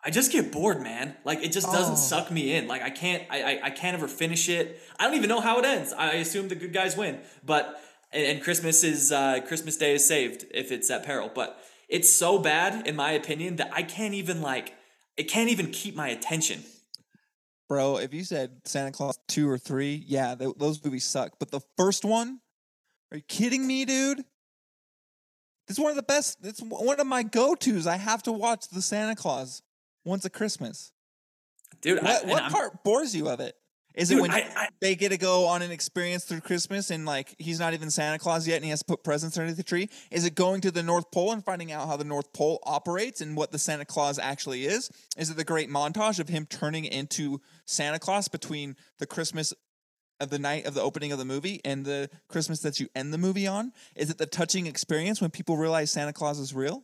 [0.04, 1.15] I just get bored, man.
[1.23, 1.97] Like it just doesn't Oh.
[1.97, 2.67] suck me in.
[2.67, 4.80] Like I can't, I, I, I can't ever finish it.
[4.99, 5.93] I don't even know how it ends.
[5.93, 10.06] I assume the good guys win, but and, and Christmas is uh, Christmas Day is
[10.08, 11.32] saved if it's at peril.
[11.34, 11.58] But
[11.89, 14.73] it's so bad, in my opinion, that I can't even like
[15.17, 16.63] it can't even keep my attention.
[17.67, 21.34] Bro, if you said Santa Claus 2 or 3, yeah, th- those movies suck.
[21.39, 22.39] But the first one,
[23.12, 24.23] are you kidding me, dude?
[25.67, 26.38] It's one of the best.
[26.43, 27.88] It's one of my go-tos.
[27.88, 29.63] I have to watch the Santa Claus
[30.04, 30.91] once a Christmas.
[31.82, 33.56] Dude, I, What, and what part bores you of it?
[33.95, 37.05] Is it when I, I, they get to go on an experience through Christmas and
[37.05, 39.63] like he's not even Santa Claus yet and he has to put presents underneath the
[39.63, 39.89] tree?
[40.12, 43.21] Is it going to the North Pole and finding out how the North Pole operates
[43.21, 44.89] and what the Santa Claus actually is?
[45.17, 49.53] Is it the great montage of him turning into Santa Claus between the Christmas
[50.19, 53.13] of the night of the opening of the movie and the Christmas that you end
[53.13, 53.71] the movie on?
[53.95, 56.84] Is it the touching experience when people realize Santa Claus is real?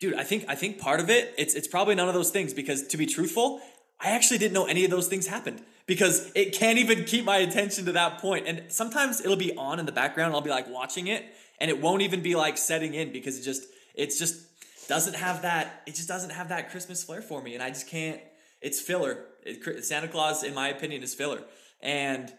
[0.00, 2.54] dude, I think I think part of it it's it's probably none of those things
[2.54, 3.60] because to be truthful,
[4.00, 7.38] I actually didn't know any of those things happened because it can't even keep my
[7.38, 8.46] attention to that point.
[8.46, 10.34] And sometimes it'll be on in the background.
[10.34, 11.24] I'll be like watching it,
[11.60, 14.44] and it won't even be like setting in because it just it's just
[14.88, 17.88] doesn't have that it just doesn't have that Christmas flair for me, and I just
[17.88, 18.20] can't.
[18.60, 19.24] It's filler.
[19.42, 21.42] It, Santa Claus, in my opinion, is filler,
[21.82, 22.32] and.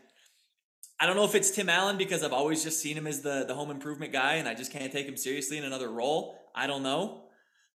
[1.02, 3.46] I don't know if it's Tim Allen because I've always just seen him as the
[3.48, 6.38] the home improvement guy and I just can't take him seriously in another role.
[6.54, 7.24] I don't know.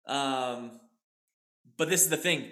[0.06, 0.82] Um,
[1.78, 2.52] but this is the thing.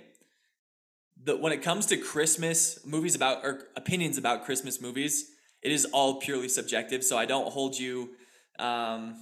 [1.23, 5.31] The, when it comes to Christmas movies about or opinions about Christmas movies,
[5.61, 7.03] it is all purely subjective.
[7.03, 8.11] So I don't hold you.
[8.57, 9.15] Um,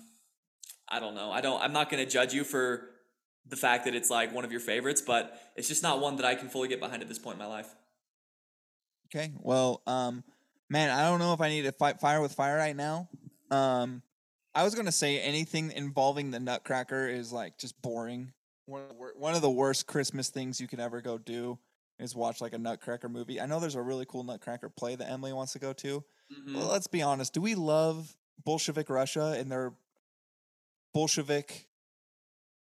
[0.87, 1.31] I don't know.
[1.31, 1.61] I don't.
[1.61, 2.89] I'm not going to judge you for
[3.45, 6.25] the fact that it's like one of your favorites, but it's just not one that
[6.25, 7.73] I can fully get behind at this point in my life.
[9.07, 9.31] Okay.
[9.39, 10.23] Well, um,
[10.69, 13.09] man, I don't know if I need to fight fire with fire right now.
[13.51, 14.03] Um,
[14.53, 18.33] I was gonna say anything involving the Nutcracker is like just boring.
[18.65, 21.57] One of the one of the worst Christmas things you can ever go do
[21.99, 23.39] is watch like a Nutcracker movie.
[23.41, 26.03] I know there's a really cool Nutcracker play that Emily wants to go to.
[26.31, 26.55] Mhm.
[26.55, 27.33] Well, let's be honest.
[27.33, 29.73] Do we love Bolshevik Russia and their
[30.93, 31.67] Bolshevik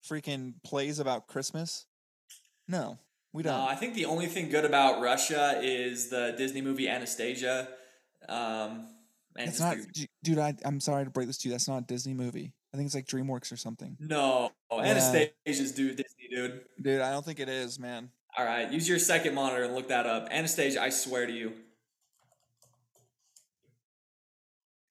[0.08, 1.86] freaking plays about Christmas?
[2.66, 2.98] No,
[3.32, 3.54] we don't.
[3.58, 7.68] No, I think the only thing good about Russia is the Disney movie Anastasia.
[8.28, 8.88] Um,
[9.36, 10.38] and It's not, the- dude.
[10.38, 11.52] I, I'm sorry to break this to you.
[11.52, 12.52] That's not a Disney movie.
[12.74, 13.96] I think it's like DreamWorks or something.
[14.00, 14.78] no, Yeah.
[14.82, 16.64] Anastasia's dude, Disney dude.
[16.82, 18.10] Dude, I don't think it is, man.
[18.38, 20.28] All right, use your second monitor and look that up.
[20.30, 21.54] Anastasia, I swear to you.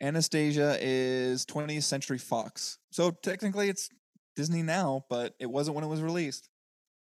[0.02, 2.78] Anastasia is 20th Century Fox.
[2.92, 3.90] So technically it's
[4.36, 6.50] Disney now, but it wasn't when it was released.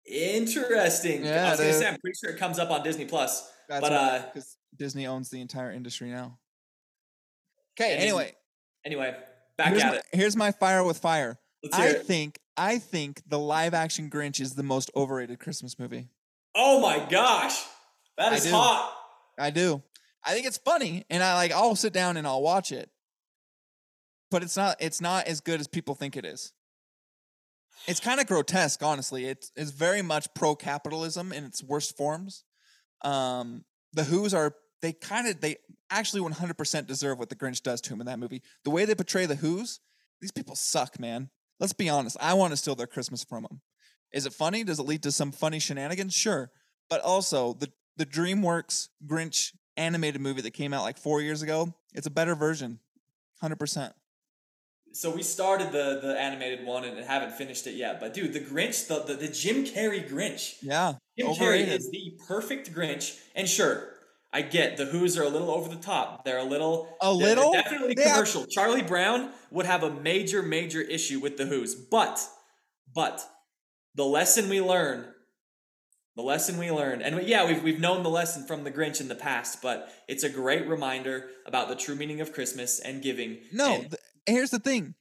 [0.05, 1.25] Interesting.
[1.25, 3.51] Yeah, I was going to say, I'm pretty sure it comes up on Disney Plus.
[3.67, 6.39] That's But, uh, because Disney owns the entire industry now.
[7.79, 8.33] Okay, anyway,
[8.83, 9.15] Anyway,
[9.57, 10.03] back here's at my, it.
[10.13, 11.37] here's my fire with fire.
[11.73, 12.05] I it.
[12.05, 16.07] think I think the live action Grinch is the most overrated Christmas movie.
[16.55, 17.63] Oh my gosh,
[18.17, 18.93] that is I hot.
[19.39, 19.81] I do.
[20.23, 21.51] I think it's funny, and I like.
[21.51, 22.89] I'll sit down and I'll watch it,
[24.29, 24.77] but it's not.
[24.79, 26.53] It's not as good as people think it is.
[27.87, 29.25] It's kind of grotesque, honestly.
[29.25, 32.43] It's it's very much pro capitalism in its worst forms.
[33.03, 35.57] Um, the Who's are they kind of they
[35.89, 38.43] actually one hundred percent deserve what the Grinch does to him in that movie.
[38.63, 39.79] The way they portray the Who's,
[40.19, 41.29] these people suck, man.
[41.59, 42.17] Let's be honest.
[42.19, 43.61] I want to steal their Christmas from them.
[44.13, 44.63] Is it funny?
[44.63, 46.13] Does it lead to some funny shenanigans?
[46.13, 46.51] Sure,
[46.89, 51.73] but also the the DreamWorks Grinch animated movie that came out like four years ago.
[51.93, 52.79] It's a better version,
[53.41, 53.93] hundred percent.
[54.93, 57.99] So we started the the animated one and haven't finished it yet.
[58.01, 60.55] But dude, the Grinch, the the, the Jim Carrey Grinch.
[60.61, 61.69] Yeah, Jim overrated.
[61.69, 63.17] Carrey is the perfect Grinch.
[63.33, 63.87] And sure,
[64.33, 66.25] I get the Who's are a little over the top.
[66.25, 67.53] They're a little A little?
[67.53, 68.45] definitely They have- commercial.
[68.47, 72.19] Charlie Brown would have a major major issue with the Who's, but
[72.93, 73.25] but
[73.95, 75.07] the lesson we learn.
[76.17, 79.07] The lesson we learned, and yeah, we've we've known the lesson from the Grinch in
[79.07, 83.37] the past, but it's a great reminder about the true meaning of Christmas and giving.
[83.53, 84.95] No, and- th- here's the thing.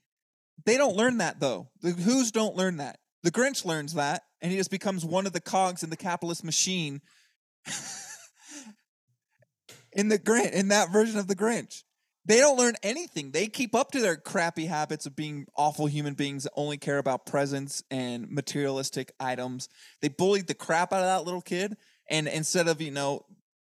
[0.64, 1.68] They don't learn that though.
[1.81, 3.00] The Who's don't learn that.
[3.24, 6.44] The Grinch learns that, and he just becomes one of the cogs in the capitalist
[6.44, 7.00] machine.
[9.92, 11.83] in the Grinch, in that version of the Grinch,
[12.26, 13.30] they don't learn anything.
[13.30, 16.98] They keep up to their crappy habits of being awful human beings that only care
[16.98, 19.68] about presents and materialistic items.
[20.02, 21.76] They bullied the crap out of that little kid,
[22.09, 23.24] and instead of you know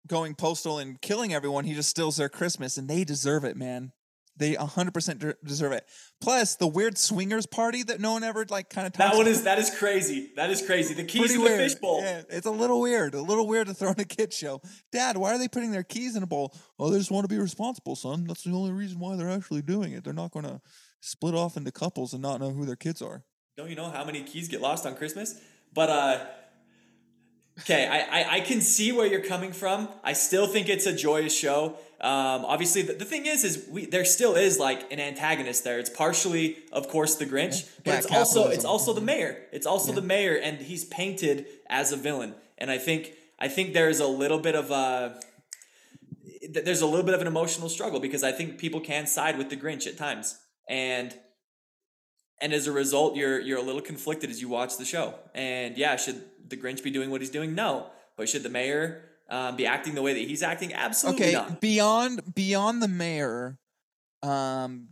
[0.07, 3.91] going postal and killing everyone, he just steals their Christmas, and they deserve it, man.
[4.37, 5.85] They 100% de- deserve it.
[6.19, 9.43] Plus, the weird swingers party that no one ever like kind of that one is
[9.43, 10.31] that is crazy.
[10.35, 10.93] That is crazy.
[10.93, 11.59] The keys pretty to weird.
[11.59, 12.01] a fishbowl.
[12.01, 13.13] Yeah, it's a little weird.
[13.13, 14.61] A little weird to throw in a kid show.
[14.91, 16.55] Dad, why are they putting their keys in a bowl?
[16.79, 18.25] Oh, they just want to be responsible, son.
[18.25, 20.03] That's the only reason why they're actually doing it.
[20.03, 20.61] They're not going to
[21.01, 23.23] split off into couples and not know who their kids are.
[23.57, 25.39] Don't you know how many keys get lost on Christmas?
[25.73, 26.25] But uh
[27.61, 29.89] okay, I, I I can see where you're coming from.
[30.03, 31.77] I still think it's a joyous show.
[32.03, 35.77] Um, obviously, the, the thing is, is we there still is like an antagonist there.
[35.77, 39.37] It's partially, of course, the Grinch, but Yeah, it's also it's also the mayor.
[39.51, 42.33] It's also the mayor, and he's painted as a villain.
[42.57, 45.19] And I think I think there is a little bit of a
[46.41, 49.37] th- there's a little bit of an emotional struggle because I think people can side
[49.37, 51.13] with the Grinch at times, and
[52.41, 55.13] and as a result, you're you're a little conflicted as you watch the show.
[55.35, 57.53] And yeah, should the Grinch be doing what he's doing?
[57.53, 60.73] No, but should the mayor um, be acting the way that he's acting?
[60.73, 61.59] Absolutely okay, not.
[61.61, 63.57] beyond beyond the mayor,
[64.21, 64.89] um,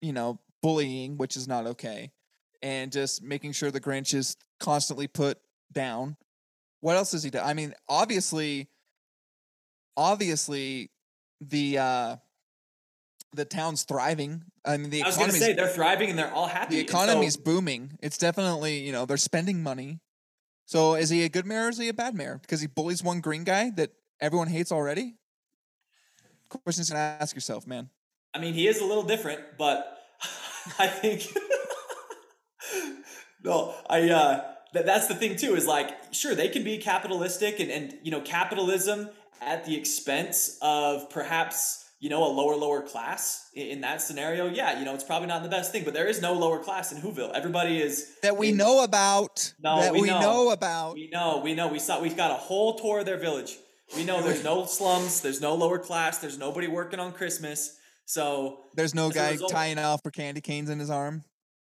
[0.00, 2.12] you know, bullying, which is not okay,
[2.62, 5.38] and just making sure the Grinch is constantly put
[5.72, 6.16] down.
[6.80, 7.38] What else does he do?
[7.38, 8.68] I mean, obviously,
[9.96, 10.90] obviously,
[11.40, 12.16] the uh
[13.32, 14.44] the town's thriving.
[14.64, 16.76] I mean, the I was going to say they're thriving and they're all happy.
[16.76, 17.98] the And so- economy's booming.
[18.00, 19.98] It's definitely, you know, they're spending money.
[20.66, 22.38] So is he a good mayor or is he a bad mayor?
[22.40, 25.16] Because he bullies one green guy that everyone hates already?
[26.48, 27.90] Questions to ask yourself, man.
[28.32, 29.98] I mean, he is a little different, but
[30.78, 31.26] I think
[33.44, 37.60] no, I uh that, that's the thing too is like sure they can be capitalistic
[37.60, 42.82] and and you know capitalism at the expense of perhaps you know a lower lower
[42.82, 44.46] class in, in that scenario.
[44.48, 46.92] Yeah, you know it's probably not the best thing, but there is no lower class
[46.92, 47.32] in Whoville.
[47.32, 49.54] Everybody is That we is- know about.
[49.62, 50.20] No, that we we, know.
[50.20, 50.50] know.
[50.50, 50.94] about.
[50.94, 51.68] We know, we know.
[51.68, 52.00] We saw.
[52.00, 53.56] We've got a whole tour of their village.
[53.96, 55.20] We know there's no slums.
[55.20, 56.18] There's no lower class.
[56.18, 57.76] There's nobody working on Christmas.
[58.06, 61.24] So There's no guy result- tying off for candy canes in his arm.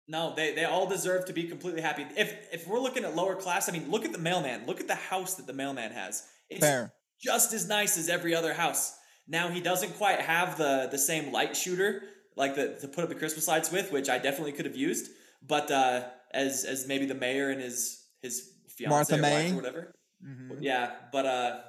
[0.06, 2.04] No, they, they all deserve to be completely happy.
[2.16, 4.66] If if we're looking at lower class, I mean, look at the mailman.
[4.66, 6.22] Look at the house that the mailman has.
[6.50, 6.92] It's Fair.
[7.22, 8.94] just as nice as every other house.
[9.26, 12.02] Now he doesn't quite have the the same light shooter
[12.36, 15.10] like the to put up the Christmas lights with, which I definitely could have used.
[15.46, 19.92] But uh, as as maybe the mayor and his his fiance Martha or or whatever.
[20.24, 20.58] Mhm.
[20.60, 21.60] Yeah, but uh,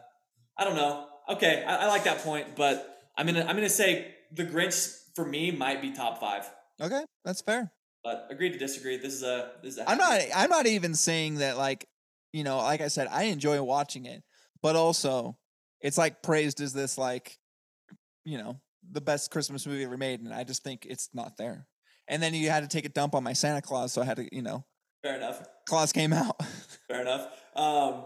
[0.57, 1.07] I don't know.
[1.29, 5.25] Okay, I, I like that point, but I'm gonna I'm gonna say the Grinch for
[5.25, 6.49] me might be top five.
[6.81, 7.71] Okay, that's fair.
[8.03, 8.97] But agree to disagree.
[8.97, 11.87] This is a this is a I'm not I'm not even saying that like,
[12.33, 14.23] you know, like I said, I enjoy watching it,
[14.61, 15.37] but also
[15.81, 17.37] it's like praised as this like,
[18.25, 18.59] you know,
[18.91, 21.67] the best Christmas movie ever made, and I just think it's not there.
[22.07, 24.17] And then you had to take a dump on my Santa Claus, so I had
[24.17, 24.65] to, you know,
[25.01, 25.43] Fair enough.
[25.67, 26.35] Claus came out.
[26.87, 27.27] Fair enough.
[27.55, 28.05] Um,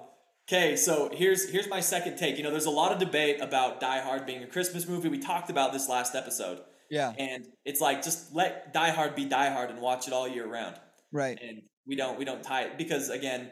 [0.49, 2.38] okay, so here's here's my second take.
[2.38, 5.08] You know, there's a lot of debate about Die Hard being a Christmas movie.
[5.08, 9.23] We talked about this last episode, yeah, and it's like just let Die Hard be
[9.25, 10.75] Die Hard and watch it all year round.
[11.13, 11.39] right.
[11.41, 13.49] And we don't we don't tie it because again,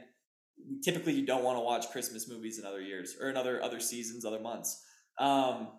[0.84, 3.80] typically you don't want to watch Christmas movies in other years or in other other
[3.80, 4.84] seasons, other months.
[5.19, 5.69] Um,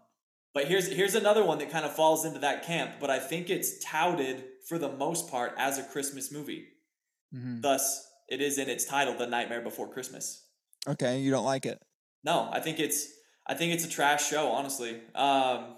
[0.59, 3.49] but here's here's another one that kind of falls into that camp, but I think
[3.49, 6.67] it's touted for the most part as a Christmas movie.
[7.33, 7.63] Mhm.
[7.63, 10.43] Thus, it is in its title, The Nightmare Before Christmas.
[10.89, 11.81] Okay, you don't like it.
[12.25, 13.07] No, I think it's
[13.47, 15.01] I think it's a trash show, honestly.
[15.15, 15.77] Um,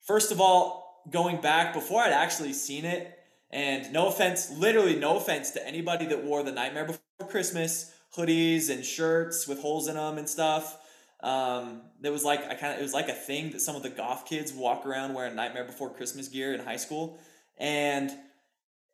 [0.00, 3.18] first of all, going back before I'd actually seen it,
[3.50, 8.70] and no offense, literally no offense to anybody that wore the Nightmare Before Christmas hoodies
[8.70, 10.78] and shirts with holes in them and stuff.
[11.22, 13.82] Um, it was like I kind of it was like a thing that some of
[13.82, 17.18] the goth kids walk around wearing Nightmare Before Christmas gear in high school,
[17.58, 18.10] and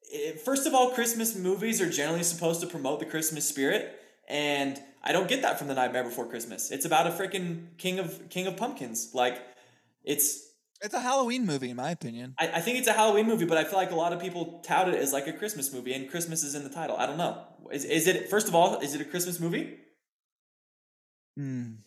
[0.03, 4.81] it, first of all, Christmas movies are generally supposed to promote the Christmas spirit, and
[5.05, 6.71] I don't get that from the Nightmare Before Christmas.
[6.71, 9.11] It's about a freaking king of king of pumpkins.
[9.15, 9.41] Like,
[10.03, 10.43] it's
[10.83, 12.35] It's a Halloween movie, in my opinion.
[12.39, 14.61] I, I think it's a Halloween movie, but I feel like a lot of people
[14.64, 16.97] tout it as like a Christmas movie, and Christmas is in the title.
[16.97, 17.45] I don't know.
[17.72, 18.81] Is is it first of all?
[18.81, 19.79] Is it a Christmas movie?
[21.37, 21.86] Hmm.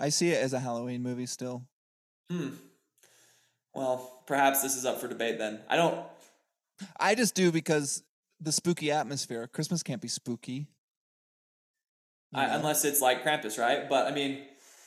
[0.00, 1.62] I see it as a Halloween movie still.
[2.30, 2.48] Hmm.
[3.74, 5.60] Well, perhaps this is up for debate then.
[5.68, 6.00] I don't.
[6.98, 8.02] I just do because
[8.40, 9.46] the spooky atmosphere.
[9.46, 10.66] Christmas can't be spooky.
[12.34, 13.88] I, unless it's like Krampus, right?
[13.88, 14.42] But I mean,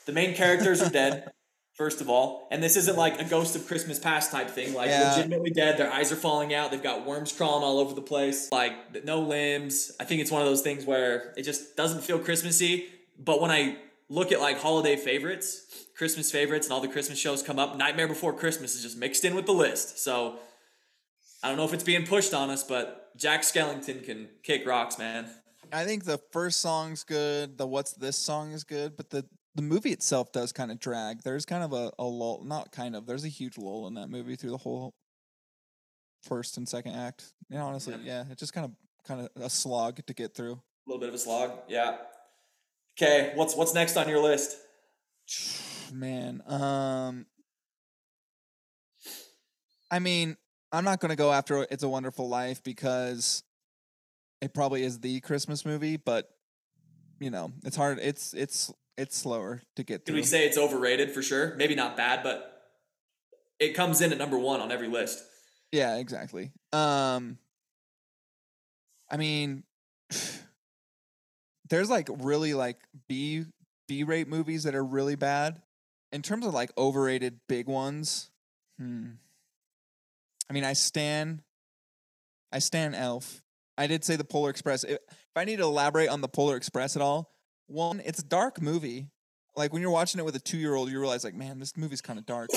[0.06, 1.32] the main characters are dead,
[1.76, 4.74] first of all, and this isn't like a Ghost of Christmas Past type thing.
[4.74, 5.10] Like Yeah.
[5.12, 8.50] legitimately dead, their eyes are falling out, they've got worms crawling all over the place,
[8.52, 9.92] like no limbs.
[10.00, 12.88] I think it's one of those things where it just doesn't feel Christmassy.
[13.20, 13.78] But when I
[14.14, 18.08] look at like holiday favorites, Christmas favorites, and all the Christmas shows come up, Nightmare
[18.08, 20.00] Before Christmas is just mixed in with the list.
[20.00, 20.38] So
[21.42, 24.98] I don't know if it's being pushed on us, but Jack Skellington can kick rocks,
[25.00, 25.30] man.
[25.72, 27.58] I think the first song's good.
[27.58, 31.24] The "What's This" song is good, but the the movie itself does kind of drag.
[31.24, 33.08] There's kind of a, a lull, not kind of.
[33.08, 34.94] There's a huge lull in that movie through the whole
[36.24, 37.34] first and second act.
[37.52, 38.72] And honestly, yeah, it's just kind of
[39.08, 40.54] kind of a slog to get through.
[40.54, 41.98] A little bit of a slog, yeah.
[42.98, 44.58] Okay, what's what's next on your list?
[45.92, 47.26] Man, um,
[49.92, 50.38] I mean,
[50.72, 53.44] I'm not going to go after It's a Wonderful Life because
[54.42, 56.30] it probably is the Christmas movie, but
[57.20, 58.00] you know, it's hard.
[58.00, 61.56] It's it's it's slower to get Can we say it's overrated for sure?
[61.56, 62.62] Maybe not bad, but
[63.60, 65.24] it comes in at number one on every list.
[65.72, 66.52] Yeah, exactly.
[66.72, 67.38] Um
[69.10, 69.64] I mean
[71.74, 73.46] there's like really like B
[73.88, 75.60] B rate movies that are really bad.
[76.12, 78.30] In terms of like overrated big ones,
[78.78, 79.14] hmm.
[80.48, 81.42] I mean I stan
[82.52, 83.42] I stan Elf.
[83.76, 84.84] I did say the Polar Express.
[84.84, 87.32] If if I need to elaborate on the Polar Express at all,
[87.66, 89.08] one, it's a dark movie.
[89.56, 91.76] Like when you're watching it with a two year old, you realize like, man, this
[91.76, 92.52] movie's kind of dark.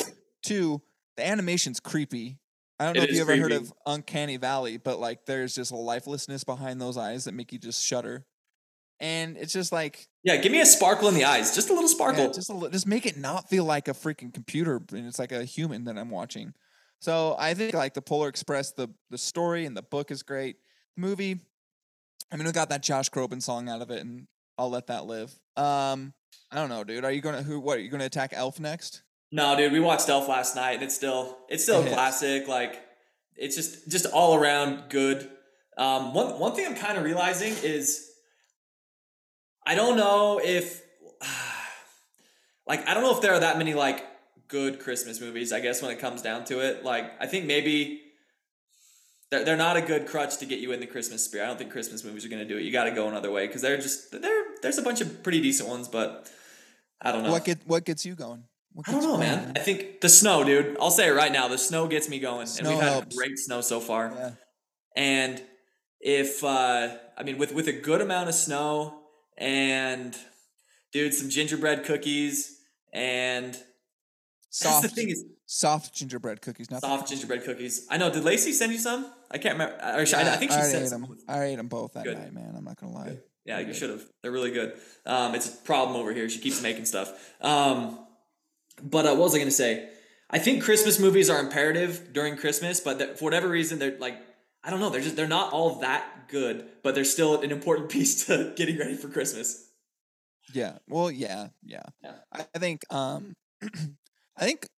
[0.45, 0.83] Two,
[1.17, 2.39] the animation's creepy.
[2.79, 5.73] I don't know It if you ever heard of Uncanny Valley, but like there's just
[5.73, 8.27] a lifelessness behind those eyes that make you just shudder.
[8.99, 11.89] And it's just like Yeah, give me a sparkle in the eyes, just a little
[11.89, 12.25] sparkle.
[12.25, 15.33] yeah, just a, just make it not feel like a freaking computer, and it's like
[15.33, 16.55] a human that I'm watching.
[16.99, 20.57] So I think like the Polar Express, the the story and the book is great.
[20.97, 21.41] the Movie,
[22.33, 24.27] I mean, we got that Josh Groban song out of it, and
[24.59, 25.31] I'll let that live.
[25.57, 26.15] Um,
[26.51, 27.05] I don't know, dude.
[27.05, 27.61] Are you gonna who?
[27.61, 29.03] What are you gonna attack Elf next?
[29.31, 32.49] No, dude, we watched Elf last night, and it's still it's still It a classic.
[32.49, 32.81] Like
[33.37, 35.31] it's just just all around good.
[35.77, 38.11] Um, one one thing I'm kind of realizing is
[39.67, 40.83] I don't know if
[42.67, 44.05] like I don't know if there are that many like
[44.49, 45.53] good Christmas movies.
[45.53, 48.03] I guess when it comes down to it, like I think maybe.
[49.29, 51.43] They're, they're not a good crutch to get you in the Christmas spirit.
[51.43, 52.63] I don't think Christmas movies are going to do it.
[52.63, 54.45] You got to go another way because they're just there.
[54.63, 56.31] There's a bunch of pretty decent ones, but
[57.01, 57.33] I don't know.
[57.33, 58.45] What get what gets you going?
[58.73, 59.53] What I don't know, going, man.
[59.57, 60.77] I think the snow, dude.
[60.81, 61.49] I'll say it right now.
[61.49, 64.13] The snow gets me going, and we've had great snow so far.
[64.15, 64.31] Yeah.
[64.95, 65.43] And
[66.01, 68.96] if uh, I mean, with with a good amount of snow
[69.39, 70.17] and
[70.93, 72.59] dude, some gingerbread cookies
[72.93, 73.57] and
[74.51, 77.87] Soft, the thing is soft gingerbread cookies, not soft gingerbread cookies.
[77.91, 78.11] I know.
[78.11, 79.13] Did Lacey send you some?
[79.31, 79.77] I can't remember.
[80.01, 81.03] Or she- I, I think she already sent ate some.
[81.03, 81.19] them.
[81.29, 82.17] I ate them both that Good.
[82.17, 82.55] night, man.
[82.57, 83.19] I'm not gonna lie.
[83.45, 84.03] Yeah, you should have.
[84.23, 84.73] They're really good.
[85.05, 86.29] Um, it's a problem over here.
[86.31, 87.13] She keeps making stuff.
[87.43, 87.99] Um,
[88.83, 89.91] but uh, what was I to say?
[90.31, 94.17] I think Christmas movies are imperative during Christmas, but that, for whatever reason, they're like
[94.67, 94.91] I don't know.
[94.91, 98.79] They're just they're not all that good, but they're still an important piece to getting
[98.79, 99.71] ready for Christmas.
[100.53, 100.79] Yeah.
[100.89, 101.85] Well, yeah, yeah.
[102.03, 102.17] Yeah.
[102.33, 103.35] I think um
[104.37, 104.69] I think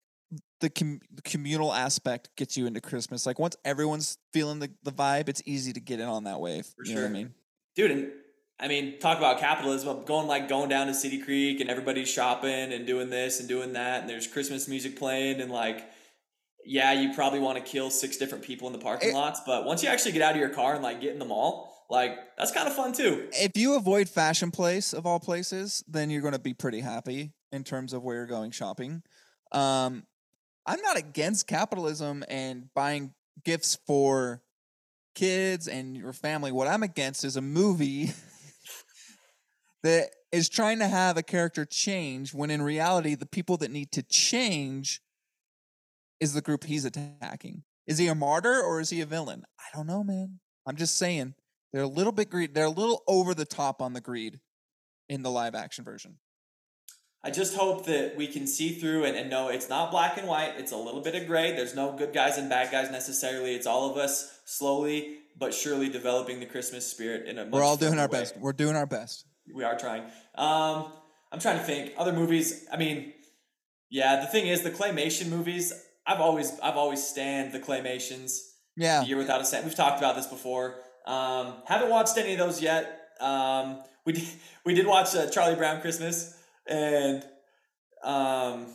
[0.60, 3.26] the, com- communal aspect gets you into Christmas.
[3.26, 6.66] Like once everyone's feeling the, the vibe, it's easy to get in on that wave.
[6.66, 7.34] For you know what I mean?
[7.78, 8.10] dude and
[8.58, 12.72] i mean talk about capitalism going like going down to city creek and everybody's shopping
[12.72, 15.88] and doing this and doing that and there's christmas music playing and like
[16.68, 19.64] yeah you probably want to kill six different people in the parking It- lots but
[19.64, 22.18] once you actually get out of your car and like get in the mall like
[22.36, 26.20] that's kind of fun too If you avoid fashion place of all places, then you're
[26.20, 29.02] going to be pretty happy in terms of where you're going shopping.
[29.52, 30.04] Um,
[30.66, 34.42] I'm not against capitalism and buying gifts for
[35.14, 36.52] kids and your family.
[36.52, 38.10] What I'm against is a movie
[39.82, 43.92] that is trying to have a character change when in reality, the people that need
[43.92, 45.00] to change
[46.20, 47.62] is the group he's attacking.
[47.86, 49.44] Is he a martyr or is he a villain?
[49.58, 50.40] I don't know, man.
[50.66, 51.34] I'm just saying
[51.72, 52.54] they're a little bit greed.
[52.54, 54.40] They're a little over the top on the greed
[55.08, 56.18] in the live action version.
[57.24, 60.28] i just hope that we can see through and, and know it's not black and
[60.28, 63.54] white it's a little bit of gray there's no good guys and bad guys necessarily
[63.54, 67.76] it's all of us slowly but surely developing the christmas spirit in a We're all
[67.78, 68.20] doing our way.
[68.20, 68.36] best.
[68.36, 69.24] We're doing our best.
[69.52, 70.02] We are trying.
[70.34, 70.92] Um,
[71.32, 72.66] I'm trying to think other movies.
[72.70, 73.14] I mean,
[73.88, 74.20] yeah.
[74.20, 75.72] The thing is, the claymation movies.
[76.08, 78.40] I've always, I've always stand the claymations.
[78.76, 79.02] Yeah.
[79.04, 79.66] Year Without a Santa.
[79.66, 80.76] We've talked about this before.
[81.06, 83.00] Um, haven't watched any of those yet.
[83.20, 84.24] Um, we did,
[84.64, 86.34] we did watch uh, Charlie Brown Christmas,
[86.66, 87.22] and
[88.04, 88.66] um,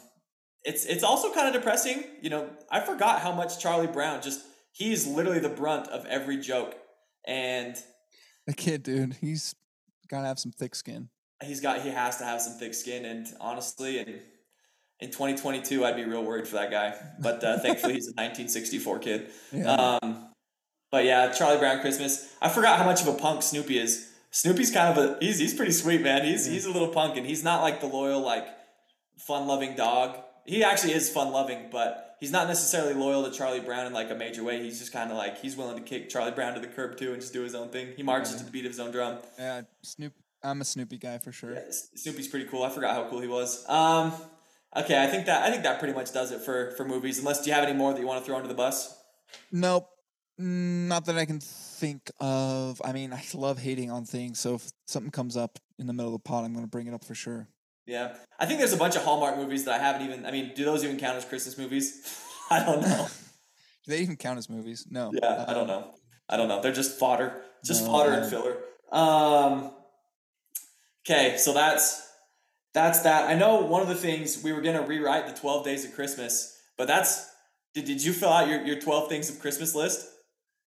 [0.63, 2.03] it's it's also kind of depressing.
[2.21, 4.41] You know, I forgot how much Charlie Brown just
[4.73, 6.75] he's literally the brunt of every joke,
[7.25, 7.75] and
[8.45, 9.55] The kid, dude, he's
[10.09, 11.09] got to have some thick skin.
[11.43, 14.19] he's got he has to have some thick skin and honestly in
[14.99, 18.99] in 2022 i'd be real worried for that guy but uh, thankfully he's a 1964
[18.99, 19.97] kid Yeah.
[20.01, 20.27] um
[20.91, 24.71] but yeah charlie brown christmas i forgot how much of a punk snoopy is snoopy's
[24.71, 27.43] kind of a he's, he's pretty sweet man he's he's a little punk and he's
[27.43, 28.47] not like the loyal like
[29.17, 33.59] fun loving dog he actually is fun loving but he's not necessarily loyal to charlie
[33.59, 36.09] brown in like a major way he's just kind of like he's willing to kick
[36.09, 38.43] charlie brown to the curb too and just do his own thing he marches to
[38.43, 39.61] the beat of his own drum yeah.
[39.81, 40.13] Snoop.
[40.45, 41.53] I'm a Snoopy guy for sure.
[41.53, 41.61] yeah,
[41.95, 42.63] Snoopy's pretty cool.
[42.63, 43.63] I forgot how cool he was.
[43.69, 44.11] Um,
[44.75, 47.19] okay, I think that I think that pretty much does it for for movies.
[47.19, 48.97] Unless do you have any more that you want to throw under the bus?
[49.51, 49.89] Nope.
[50.39, 52.81] Mm, Not that I can think of.
[52.83, 54.39] I mean, I love hating on things.
[54.39, 56.87] So if something comes up in the middle of the pod, I'm going to bring
[56.87, 57.47] it up for sure.
[57.85, 60.25] Yeah, I think there's a bunch of Hallmark movies that I haven't even.
[60.25, 62.01] I mean, do those even count as Christmas movies?
[62.49, 63.07] I don't know.
[63.85, 64.87] Do they even count as movies?
[64.89, 65.11] No.
[65.13, 65.91] Yeah, I don't Um, know.
[66.29, 66.61] I don't know.
[66.61, 68.55] They're just fodder, just No, fodder and filler.
[68.93, 69.71] Um.
[71.05, 72.07] Okay, so that's
[72.73, 73.29] that's that.
[73.29, 76.57] I know one of the things we were gonna rewrite the twelve days of Christmas,
[76.77, 77.29] but that's
[77.73, 80.07] did did you fill out your your twelve things of Christmas list?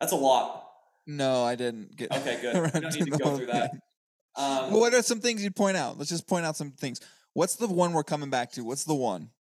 [0.01, 0.65] That's a lot.
[1.07, 2.13] No, I didn't get.
[2.13, 2.57] Okay, good.
[2.57, 3.71] Around don't need to go through that.
[4.37, 5.97] Um, Well, what are some things you'd point out?
[5.97, 7.01] Let's just point out some things.
[7.33, 8.63] What's the one we're coming back to?
[8.65, 9.31] What's the one?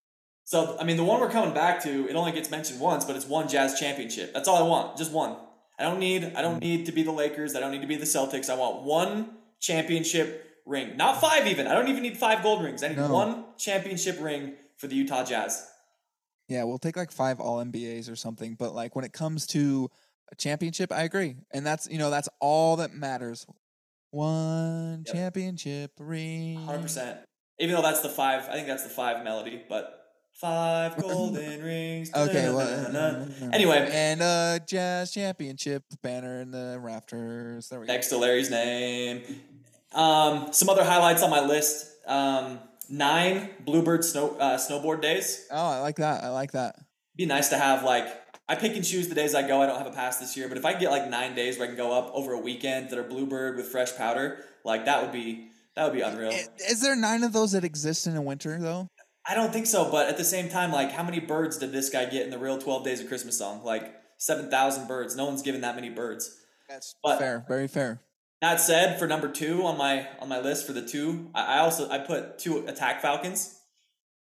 [0.44, 3.16] So I mean, the one we're coming back to, it only gets mentioned once, but
[3.16, 4.32] it's one Jazz championship.
[4.32, 5.36] That's all I want, just one.
[5.78, 6.42] I don't need, I Mm.
[6.42, 7.54] don't need to be the Lakers.
[7.57, 8.48] I don't need to be the Celtics.
[8.48, 11.67] I want one championship ring, not five even.
[11.67, 12.83] I don't even need five gold rings.
[12.83, 13.12] I need No.
[13.12, 15.67] one championship ring for the Utah Jazz.
[16.49, 18.55] Yeah, we'll take like five All NBAs or something.
[18.55, 19.91] But like when it comes to
[20.31, 23.47] a championship, I agree, and that's you know that's all that matters.
[24.11, 25.14] One Yep.
[25.14, 26.57] championship ring.
[26.64, 27.19] Hundred percent.
[27.59, 30.03] Even though that's the five, I think that's the five melody, but
[30.33, 32.11] five golden rings.
[32.14, 32.49] Okay.
[32.51, 33.29] Well.
[33.53, 33.89] Anyway.
[33.93, 37.69] and uh, jazz championship banner in the rafters.
[37.69, 37.93] There we go.
[37.93, 39.23] next to Larry's name.
[39.95, 41.87] Um, some other highlights on my list.
[42.07, 42.59] Um,
[42.89, 45.47] nine Bluebird snow uh, snowboard days.
[45.51, 46.24] Oh, I like that.
[46.24, 46.76] I like that.
[47.16, 48.07] Be nice to have like
[48.49, 49.61] I pick and choose the days I go.
[49.61, 51.64] I don't have a pass this year, but if I get like nine days where
[51.64, 55.03] I can go up over a weekend that are Bluebird with fresh powder, like that
[55.03, 56.32] would be that would be unreal.
[56.68, 58.89] Is there nine of those that exist in the winter though?
[59.28, 61.91] I don't think so, but at the same time, like how many birds did this
[61.91, 63.64] guy get in the real Twelve Days of Christmas song?
[63.64, 65.16] Like seven thousand birds.
[65.16, 66.37] No one's given that many birds.
[66.68, 67.45] That's But- fair.
[67.49, 68.01] Very fair.
[68.43, 71.59] That said, for number two on my on my list for the two, I, I
[71.59, 73.59] also I put two attack falcons.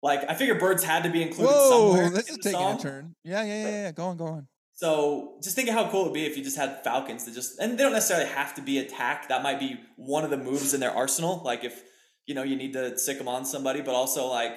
[0.02, 2.78] Like I figure birds had to be included somewhere Whoa, this in is taking song.
[2.78, 3.14] a turn.
[3.24, 3.92] Yeah, yeah, yeah, yeah.
[3.92, 4.48] Go on, go on.
[4.74, 7.34] So just think of how cool it would be if you just had falcons that
[7.34, 9.28] just and they don't necessarily have to be attack.
[9.28, 11.42] That might be one of the moves in their arsenal.
[11.44, 11.82] Like if
[12.26, 14.56] you know you need to sic them on somebody, but also like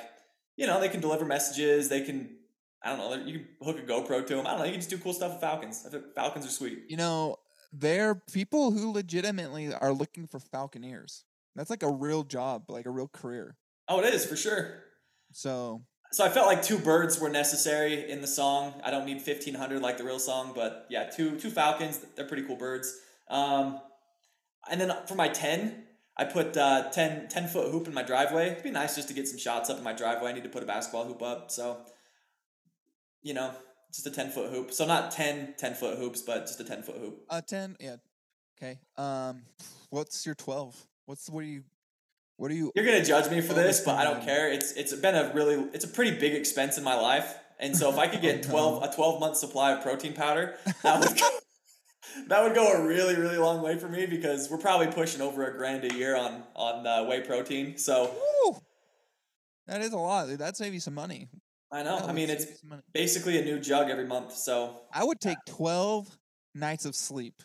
[0.55, 1.89] you know they can deliver messages.
[1.89, 2.36] They can
[2.84, 3.26] I don't know.
[3.26, 4.45] You can hook a GoPro to them.
[4.45, 4.66] I don't know.
[4.66, 5.84] You can just do cool stuff with falcons.
[5.86, 6.84] I think falcons are sweet.
[6.89, 7.38] You know,
[7.80, 11.23] there are people who legitimately are looking for falconeers.
[11.55, 13.55] That's like a real job, like a real career.
[13.88, 14.84] Oh, it is for sure.
[15.32, 18.82] So So I felt like two birds were necessary in the song.
[18.84, 22.05] I don't need fifteen hundred like the real song, but yeah, two two falcons.
[22.15, 22.95] They're pretty cool birds.
[23.30, 23.80] Um,
[24.69, 25.84] and then for my ten,
[26.17, 28.47] I put uh, 10, 10 foot hoop in my driveway.
[28.47, 30.32] It'd be nice just to get some shots up in my driveway.
[30.32, 31.78] I need to put a basketball hoop up, so
[33.21, 33.51] you know,
[33.98, 34.72] just a ten foot hoop.
[34.72, 37.26] So not 10 10 foot hoops, but just a ten foot hoop.
[37.30, 37.98] uh ten, yeah.
[38.58, 38.80] Okay.
[38.98, 39.41] Um
[39.89, 40.76] what's your twelve?
[41.06, 41.64] What's what are you
[42.38, 44.52] what are you You're gonna judge me for Oh, this, but I don't care.
[44.52, 47.89] It's it's been a really it's a pretty big expense in my life, and so
[47.89, 51.30] if I could get 12 a twelve month supply of protein powder, that would go,
[52.28, 55.45] that would go a really really long way for me because we're probably pushing over
[55.48, 57.78] a grand a year on on uh, whey protein.
[57.78, 58.14] So
[58.45, 58.58] Woo!
[59.68, 60.28] That is a lot.
[60.28, 60.39] dude.
[60.39, 61.28] That'd save you some money.
[61.72, 61.97] I know.
[61.97, 62.82] I mean, it's you some money.
[62.93, 64.34] basically a new jug every month.
[64.34, 66.18] So I would take 12
[66.55, 67.43] nights of sleep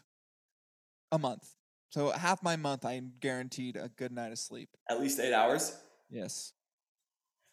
[1.10, 1.48] a month.
[1.90, 4.70] So half my month, I'm guaranteed a good night of sleep.
[4.88, 5.76] at least eight hours.
[6.10, 6.52] Yes.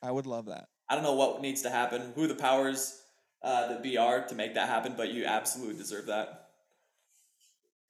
[0.01, 0.67] I would love that.
[0.88, 3.01] I don't know what needs to happen, who the powers
[3.43, 6.49] uh, that be are to make that happen, but you absolutely deserve that.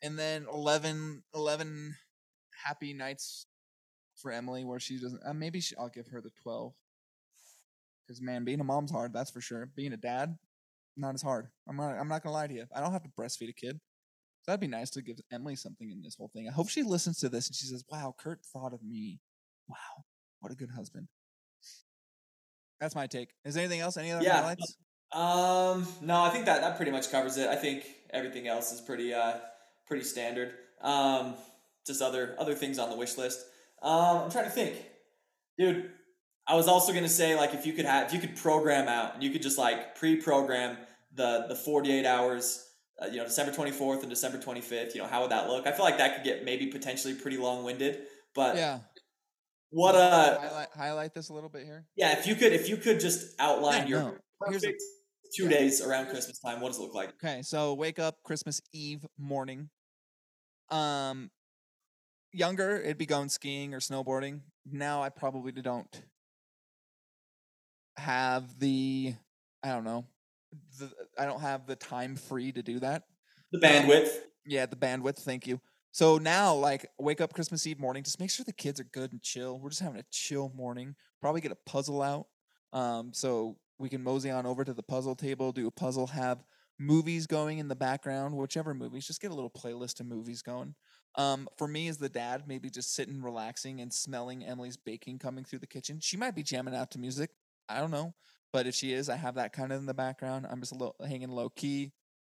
[0.02, 1.96] And then 11, 11
[2.64, 3.46] happy nights
[4.16, 6.74] for Emily where she doesn't, uh, maybe she, I'll give her the 12.
[8.10, 9.70] Because, man, being a mom's hard, that's for sure.
[9.76, 10.36] Being a dad,
[10.98, 11.50] not as hard.
[11.70, 12.66] I'm not, I'm not going to lie to you.
[12.76, 13.80] I don't have to breastfeed a kid.
[14.42, 16.48] So that'd be nice to give Emily something in this whole thing.
[16.50, 19.20] I hope she listens to this and she says, wow, Kurt thought of me.
[19.68, 20.06] Wow,
[20.40, 21.08] what a good husband.
[22.82, 23.30] That's my take.
[23.46, 23.96] Is there anything else?
[23.96, 24.40] Any other Yeah.
[24.40, 24.76] highlights?
[25.12, 27.48] Um, no, I think that that pretty much covers it.
[27.48, 29.38] I think everything else is pretty uh
[29.86, 30.54] pretty standard.
[30.82, 31.36] Um,
[31.86, 33.46] just other other things on the wish list.
[33.84, 34.84] Um, I'm trying to think,
[35.60, 35.92] dude.
[36.50, 39.14] I was also gonna say like if you could have if you could program out
[39.14, 40.78] and you could just like pre-program
[41.14, 42.66] the the 48 hours.
[43.02, 44.94] Uh, you know, December 24th and December 25th.
[44.94, 45.66] You know, how would that look?
[45.66, 48.02] I feel like that could get maybe potentially pretty long-winded.
[48.36, 48.80] But Yeah.
[49.70, 51.86] what uh highlight, highlight this a little bit here.
[51.96, 54.18] yeah, if you could if you could just outline Yeah, your no.
[54.50, 54.74] Here's a-
[55.34, 55.50] two yeah.
[55.50, 57.10] days around Christmas time, what does it look like?
[57.24, 59.70] Okay, so wake up Christmas Eve morning.
[60.70, 61.32] Um,
[62.34, 64.42] younger, it'd be going skiing or snowboarding.
[64.66, 66.02] Now I probably don't
[68.00, 69.14] have the,
[69.64, 70.06] I don't know,
[70.80, 73.04] the, I don't have the time free to do that.
[73.52, 74.10] The bandwidth.
[74.46, 75.20] Yeah, the bandwidth.
[75.20, 75.60] Thank you.
[75.92, 78.04] So now, like, wake up Christmas Eve morning.
[78.04, 79.60] Just make sure the kids are good and chill.
[79.60, 80.96] We're just having a chill morning.
[81.22, 82.28] Probably get a puzzle out.
[82.74, 86.44] Um, so we can mosey on over to the puzzle table, do a puzzle, have
[86.78, 89.08] movies going in the background, whichever movies.
[89.08, 90.76] Just get a little playlist of movies going.
[91.16, 95.44] Um, for me as the dad, maybe just sitting, relaxing, and smelling Emily's baking coming
[95.44, 96.00] through the kitchen.
[96.02, 97.32] She might be jamming out to music.
[97.70, 98.14] I don't know.
[98.52, 100.48] but if she is, I have that kind of in the background.
[100.50, 101.92] I'm just a little hanging low key.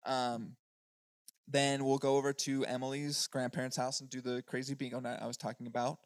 [0.05, 0.57] Um,
[1.47, 5.27] then we'll go over to Emily's grandparents' house and do the crazy bingo night I
[5.27, 5.99] was talking about.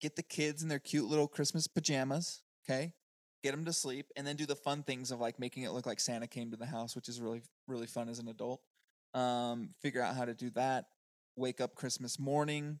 [0.00, 2.42] Get the kids in their cute little Christmas pajamas.
[2.64, 2.92] Okay,
[3.42, 5.86] get them to sleep, and then do the fun things of like making it look
[5.86, 8.60] like Santa came to the house, which is really really fun as an adult.
[9.14, 10.86] Um, figure out how to do that.
[11.36, 12.80] Wake up Christmas morning.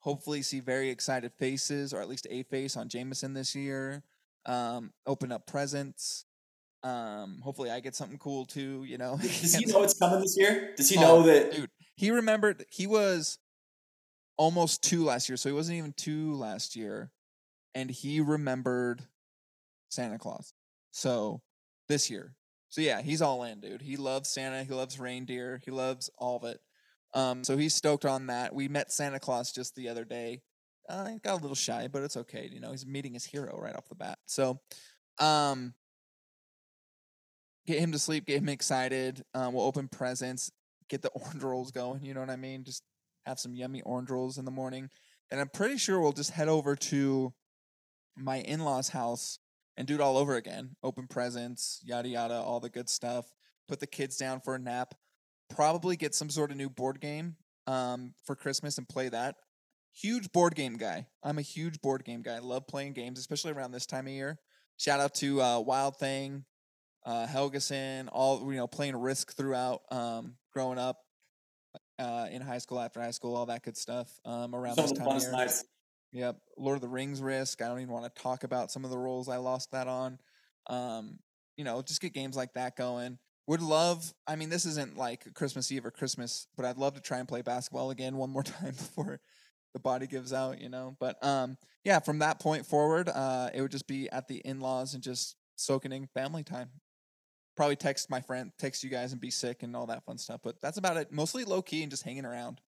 [0.00, 4.04] Hopefully, see very excited faces, or at least a face on Jameson this year.
[4.46, 6.24] Um, open up presents.
[6.82, 8.84] Um, hopefully, I get something cool too.
[8.84, 10.72] You know, Does he know it's coming this year?
[10.76, 11.52] Does he know Oh, that?
[11.52, 11.70] dude?
[11.96, 13.38] He remembered he was
[14.36, 17.10] almost two last year, so he wasn't even two last year,
[17.74, 19.02] and he remembered
[19.90, 20.52] Santa Claus.
[20.92, 21.40] So
[21.88, 22.34] this year,
[22.68, 23.82] so yeah, he's all in, dude.
[23.82, 24.62] He loves Santa.
[24.64, 25.60] He loves reindeer.
[25.64, 26.60] He loves all of it.
[27.14, 28.54] Um, so he's stoked on that.
[28.54, 30.42] We met Santa Claus just the other day.
[30.88, 32.48] Uh, he got a little shy, but it's okay.
[32.52, 34.18] You know, he's meeting his hero right off the bat.
[34.26, 34.60] So,
[35.18, 35.74] um,
[37.66, 39.22] get him to sleep, get him excited.
[39.34, 40.50] Um, we'll open presents,
[40.88, 42.04] get the orange rolls going.
[42.04, 42.64] You know what I mean?
[42.64, 42.82] Just
[43.26, 44.88] have some yummy orange rolls in the morning.
[45.30, 47.34] And I'm pretty sure we'll just head over to
[48.16, 49.40] my in law's house
[49.76, 50.76] and do it all over again.
[50.82, 53.26] Open presents, yada, yada, all the good stuff.
[53.68, 54.94] Put the kids down for a nap.
[55.50, 59.36] Probably get some sort of new board game um, for Christmas and play that.
[60.00, 61.06] Huge board game guy.
[61.22, 62.36] I'm a huge board game guy.
[62.36, 64.38] I love playing games, especially around this time of year.
[64.76, 66.44] Shout out to uh, Wild Thing,
[67.06, 70.98] uh, Helgeson, all you know, playing Risk throughout um, growing up
[71.98, 74.10] uh, in high school, after high school, all that good stuff.
[74.26, 75.32] Um, around Some this time of year.
[75.32, 75.64] nights.
[76.12, 77.62] Yep, Lord of the Rings Risk.
[77.62, 80.18] I don't even want to talk about some of the rolls I lost that on.
[80.68, 81.18] Um,
[81.56, 83.18] you know, just get games like that going.
[83.46, 84.12] Would love.
[84.26, 87.26] I mean, this isn't like Christmas Eve or Christmas, but I'd love to try and
[87.26, 89.20] play basketball again one more time before
[89.76, 90.60] the body gives out.
[90.60, 94.26] You know, but um, yeah, from that point forward, uh, it would just be at
[94.26, 96.70] the in-laws and just soaking in family time.
[97.56, 100.40] Probably text my friend, text you guys, and be sick and all that fun stuff.
[100.42, 101.12] But that's about it.
[101.12, 102.60] Mostly low key and just hanging around.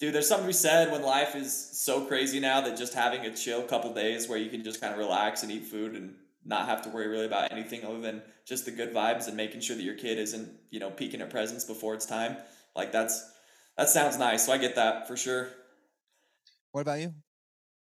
[0.00, 3.20] Dude, there's something to be said when life is so crazy now that just having
[3.20, 6.14] a chill couple days where you can just kind of relax and eat food and
[6.44, 9.60] not have to worry really about anything other than just the good vibes and making
[9.60, 12.36] sure that your kid isn't, you know, peeking at presents before it's time.
[12.74, 13.31] Like that's
[13.76, 14.46] that sounds nice.
[14.46, 15.48] So I get that for sure.
[16.72, 17.14] What about you?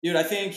[0.04, 0.56] Dude, I think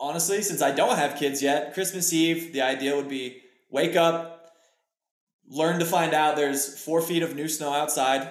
[0.00, 4.52] honestly, since I don't have kids yet, Christmas Eve, the idea would be wake up,
[5.48, 8.28] learn to find out there's four feet of new snow outside.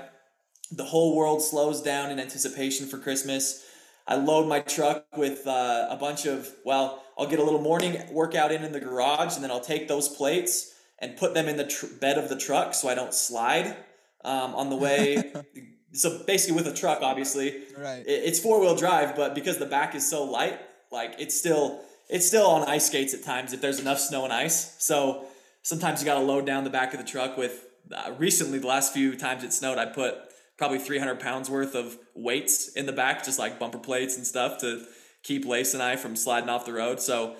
[0.71, 3.63] The whole world slows down in anticipation for Christmas.
[4.07, 8.01] I load my truck with uh, a bunch of, well, I'll get a little morning
[8.11, 11.57] workout in in the garage, and then I'll take those plates and put them in
[11.57, 13.75] the tr- bed of the truck so I don't slide
[14.23, 15.33] um, on the way.
[15.97, 18.03] so basically, with a truck, obviously, Right.
[18.05, 20.59] it- it's four wheel drive, but because the back is so light,
[20.91, 24.31] like it's still it's still on ice skates at times if there's enough snow and
[24.31, 24.75] ice.
[24.77, 25.25] So
[25.61, 27.65] sometimes you got to load down the back of the truck with.
[27.93, 30.15] Uh, recently, the last few times it snowed, I put
[30.57, 34.57] probably 300 pounds worth of weights in the back, just like bumper plates and stuff
[34.59, 34.85] to
[35.23, 36.99] keep Lace and I from sliding off the road.
[37.01, 37.35] So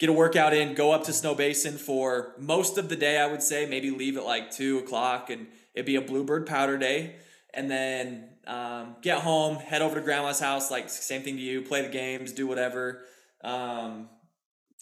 [0.00, 3.42] get a workout in, go up to Snowbasin for most of the day, I would
[3.42, 7.16] say, maybe leave at like two o'clock and it'd be a bluebird powder day.
[7.54, 11.62] And then um, get home, head over to grandma's house, like same thing to you,
[11.62, 13.00] play the games, do whatever.
[13.42, 14.08] Um,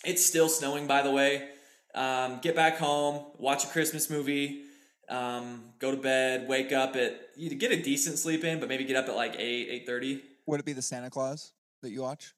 [0.05, 1.49] it's still snowing, by the way.
[1.95, 4.65] Um, get back home, watch a Christmas movie,
[5.09, 8.85] um, go to bed, wake up at you get a decent sleep in, but maybe
[8.85, 10.23] get up at like eight, eight thirty.
[10.47, 11.53] Would it be the Santa Claus
[11.83, 12.35] that you watch?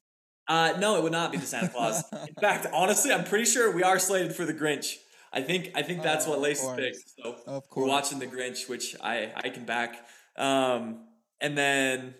[0.47, 2.03] Uh, no, it would not be the Santa Claus.
[2.11, 4.95] In fact, honestly, I'm pretty sure we are slated for the Grinch.
[5.33, 6.97] I think I think that's Oh, what of Lace picked.
[7.17, 10.05] So Of we're watching the Grinch, which I I can back.
[10.37, 11.05] Um,
[11.41, 12.15] and then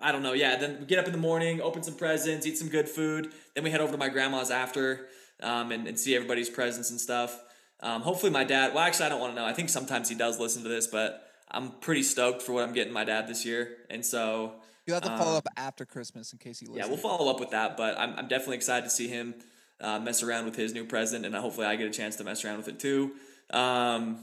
[0.00, 0.32] I don't know.
[0.32, 3.32] Yeah, then we get up in the morning, open some presents, eat some good food.
[3.54, 5.06] Then we head over to my grandma's after
[5.42, 7.38] um, and, and see everybody's presents and stuff.
[7.80, 8.74] Um, hopefully, my dad.
[8.74, 9.46] Well, actually, I don't want to know.
[9.46, 12.72] I think sometimes he does listen to this, but I'm pretty stoked for what I'm
[12.72, 14.54] getting my dad this year, and so
[14.86, 16.84] You have to follow um, up after Christmas in case he listens.
[16.84, 17.76] yeah, we'll follow up with that.
[17.76, 19.34] But I'm, I'm definitely excited to see him
[19.80, 22.44] uh, mess around with his new present, and hopefully I get a chance to mess
[22.44, 23.12] around with it too.
[23.50, 24.20] Um,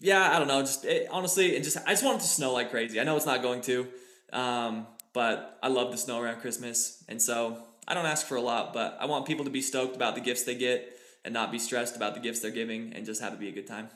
[0.00, 0.60] yeah, I don't know.
[0.60, 3.00] Just it, honestly, and just I just want it to snow like crazy.
[3.00, 3.86] I know it's not going to,
[4.32, 8.42] um, but I love the snow around Christmas, and so I don't ask for a
[8.42, 11.52] lot, but I want people to be stoked about the gifts they get and not
[11.52, 13.88] be stressed about the gifts they're giving, and just have it be a good time.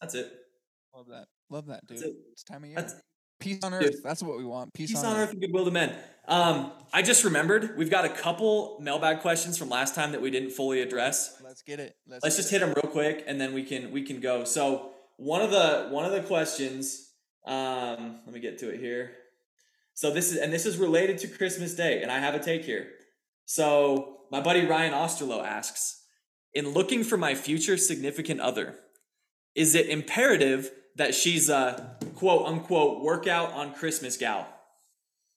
[0.00, 0.32] That's it.
[0.94, 1.26] Love that.
[1.50, 2.02] Love that, dude.
[2.02, 2.14] It.
[2.32, 2.76] It's time of year.
[2.76, 2.94] That's
[3.42, 3.82] Peace on Dude.
[3.82, 4.02] earth.
[4.02, 4.72] That's what we want.
[4.72, 5.94] Peace, Peace on earth and goodwill to men.
[6.28, 10.30] Um, I just remembered we've got a couple mailbag questions from last time that we
[10.30, 11.40] didn't fully address.
[11.44, 11.96] Let's get it.
[12.06, 12.60] Let's, Let's just it.
[12.60, 14.44] hit them real quick, and then we can we can go.
[14.44, 17.10] So one of the one of the questions,
[17.46, 19.12] um, let me get to it here.
[19.94, 22.64] So this is and this is related to Christmas Day, and I have a take
[22.64, 22.88] here.
[23.44, 26.02] So my buddy Ryan Osterloh asks,
[26.54, 28.76] in looking for my future significant other,
[29.54, 34.46] is it imperative that she's a quote unquote workout on Christmas gal?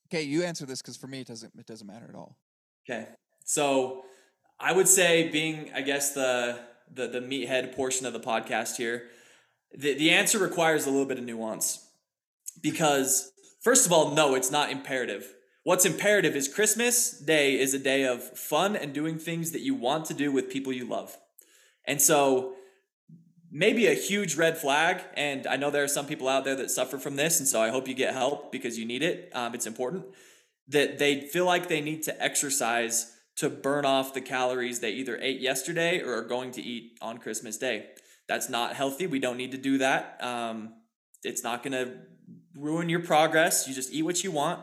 [0.07, 2.37] Okay, you answer this because for me it doesn't it doesn't matter at all.
[2.87, 3.07] Okay.
[3.45, 4.03] So
[4.59, 6.59] I would say being I guess the
[6.93, 9.07] the the meathead portion of the podcast here,
[9.77, 11.87] the, the answer requires a little bit of nuance.
[12.61, 15.33] Because first of all, no, it's not imperative.
[15.63, 19.73] What's imperative is Christmas Day is a day of fun and doing things that you
[19.73, 21.17] want to do with people you love.
[21.85, 22.53] And so
[23.51, 25.01] maybe a huge red flag.
[25.15, 27.39] And I know there are some people out there that suffer from this.
[27.39, 29.31] And so I hope you get help because you need it.
[29.33, 30.05] Um, it's important
[30.67, 35.17] that they feel like they need to exercise to burn off the calories they either
[35.21, 37.87] ate yesterday or are going to eat on Christmas Day.
[38.27, 39.07] That's not healthy.
[39.07, 40.17] We don't need to do that.
[40.21, 40.73] Um,
[41.23, 41.93] it's not going to
[42.55, 43.67] ruin your progress.
[43.67, 44.61] You just eat what you want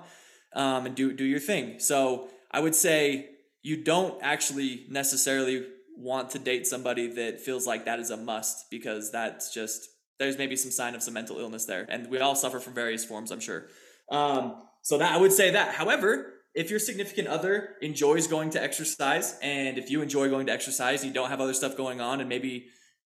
[0.54, 1.78] um, and do do your thing.
[1.78, 3.28] So I would say
[3.62, 5.64] you don't actually necessarily
[5.96, 9.88] want to date somebody that feels like that is a must because that's just
[10.18, 13.04] there's maybe some sign of some mental illness there and we all suffer from various
[13.04, 13.66] forms i'm sure
[14.10, 18.62] um, so that i would say that however if your significant other enjoys going to
[18.62, 22.20] exercise and if you enjoy going to exercise you don't have other stuff going on
[22.20, 22.66] and maybe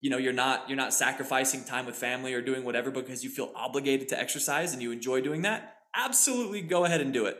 [0.05, 3.31] you know you're not you're not sacrificing time with family or doing whatever because you
[3.31, 7.39] feel obligated to exercise and you enjoy doing that absolutely go ahead and do it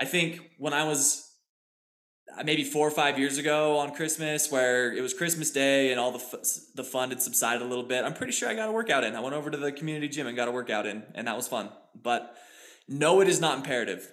[0.00, 1.28] i think when i was
[2.38, 6.00] uh, maybe four or five years ago on Christmas, where it was Christmas Day and
[6.00, 8.02] all the f- the fun had subsided a little bit.
[8.02, 9.14] I'm pretty sure I got a workout in.
[9.14, 11.46] I went over to the community gym and got a workout in, and that was
[11.46, 11.68] fun.
[11.94, 12.34] But
[12.88, 14.10] no, it is not imperative.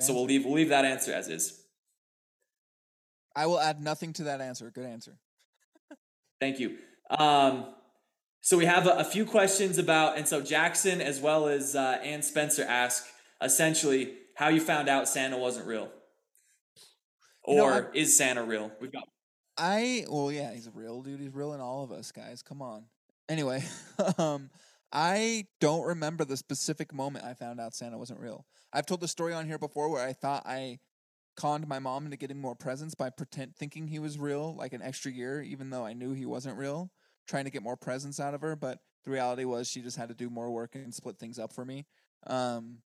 [0.00, 1.62] so we'll leave we'll leave that answer as is.
[3.36, 4.72] I will add nothing to that answer.
[4.72, 5.18] Good answer.
[6.40, 6.76] Thank you.
[7.10, 7.66] Um,
[8.40, 11.98] so we have a, a, few questions about, and so Jackson as well as uh,
[12.02, 13.06] Ann Spencer ask
[13.42, 15.90] essentially how you found out Santa wasn't real.
[17.42, 18.70] Or you know, is Santa real?
[18.80, 19.08] We've got.
[19.56, 21.20] I well, yeah, he's a real, dude.
[21.20, 22.42] He's real in all of us, guys.
[22.42, 22.84] Come on.
[23.28, 23.64] Anyway,
[24.18, 24.50] um,
[24.92, 28.46] I don't remember the specific moment I found out Santa wasn't real.
[28.72, 30.78] I've told the story on here before where I thought I
[31.38, 34.82] conned my mom into getting more presents by pretend thinking he was real, like an
[34.82, 36.90] extra year, even though I knew he wasn't real,
[37.28, 38.56] trying to get more presents out of her.
[38.56, 41.52] But the reality was she just had to do more work and split things up
[41.52, 41.86] for me.
[42.26, 42.78] Um,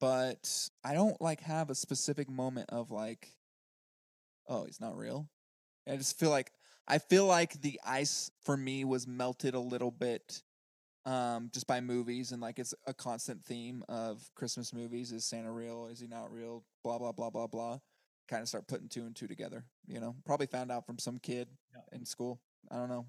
[0.00, 3.28] but I don't like have a specific moment of like,
[4.48, 5.28] oh, he's not real.
[5.86, 6.50] I just feel like
[6.86, 10.42] I feel like the ice for me was melted a little bit
[11.08, 15.10] um, just by movies and like it's a constant theme of Christmas movies.
[15.10, 15.88] Is Santa real?
[15.90, 16.64] Is he not real?
[16.84, 17.78] Blah blah blah blah blah.
[18.28, 19.64] Kind of start putting two and two together.
[19.86, 21.96] You know, probably found out from some kid yeah.
[21.96, 22.40] in school.
[22.70, 23.06] I don't know.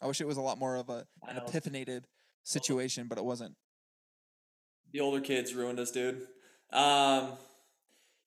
[0.00, 2.04] I wish it was a lot more of a an epiphanated
[2.44, 3.56] situation, but it wasn't
[4.92, 6.28] the older kids ruined us, dude.
[6.72, 7.32] Um,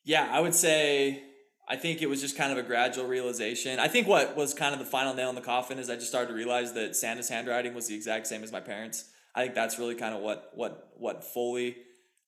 [0.04, 1.24] yeah, I would say
[1.70, 3.78] I think it was just kind of a gradual realization.
[3.78, 6.08] I think what was kind of the final nail in the coffin is I just
[6.08, 9.06] started to realize that Santa's handwriting was the exact same as my parents.
[9.36, 11.78] I think that's really kind of what what what fully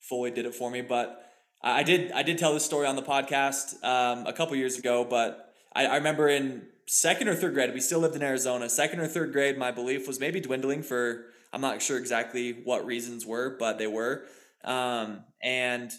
[0.02, 0.82] fully did it for me.
[0.82, 1.26] But
[1.62, 5.06] I did I did tell this story on the podcast um, a couple years ago.
[5.06, 8.70] But I, I remember in second or third grade, we still lived in Arizona.
[8.70, 12.86] Second or third grade, my belief was maybe dwindling for I'm not sure exactly what
[12.86, 14.26] reasons were, but they were.
[14.64, 15.92] Um, and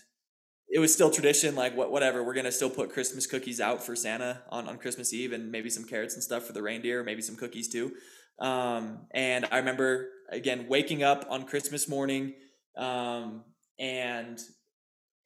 [0.71, 2.23] it was still tradition, like what whatever.
[2.23, 5.69] We're gonna still put Christmas cookies out for Santa on, on Christmas Eve, and maybe
[5.69, 7.93] some carrots and stuff for the reindeer, maybe some cookies too.
[8.39, 12.35] Um, and I remember again waking up on Christmas morning,
[12.77, 13.45] um,
[13.79, 14.39] and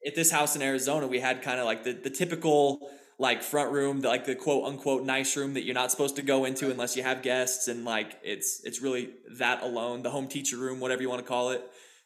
[0.05, 3.71] at this house in Arizona, we had kind of like the the typical like front
[3.71, 6.71] room, the, like the quote unquote nice room that you're not supposed to go into
[6.71, 10.79] unless you have guests, and like it's it's really that alone, the home teacher room,
[10.79, 11.61] whatever you want to call it.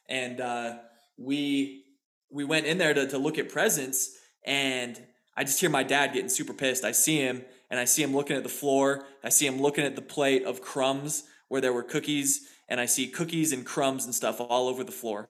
[0.08, 0.78] And uh,
[1.18, 1.84] we
[2.30, 5.00] we went in there to, to look at presents, and
[5.36, 6.84] I just hear my dad getting super pissed.
[6.84, 9.04] I see him, and I see him looking at the floor.
[9.24, 12.86] I see him looking at the plate of crumbs where there were cookies, and I
[12.86, 15.28] see cookies and crumbs and stuff all over the floor.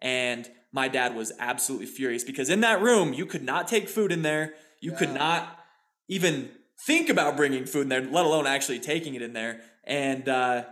[0.00, 4.10] And my dad was absolutely furious because in that room, you could not take food
[4.10, 4.54] in there.
[4.80, 4.98] You yeah.
[4.98, 5.60] could not
[6.08, 6.50] even
[6.86, 9.60] think about bringing food in there, let alone actually taking it in there.
[9.84, 10.64] And uh,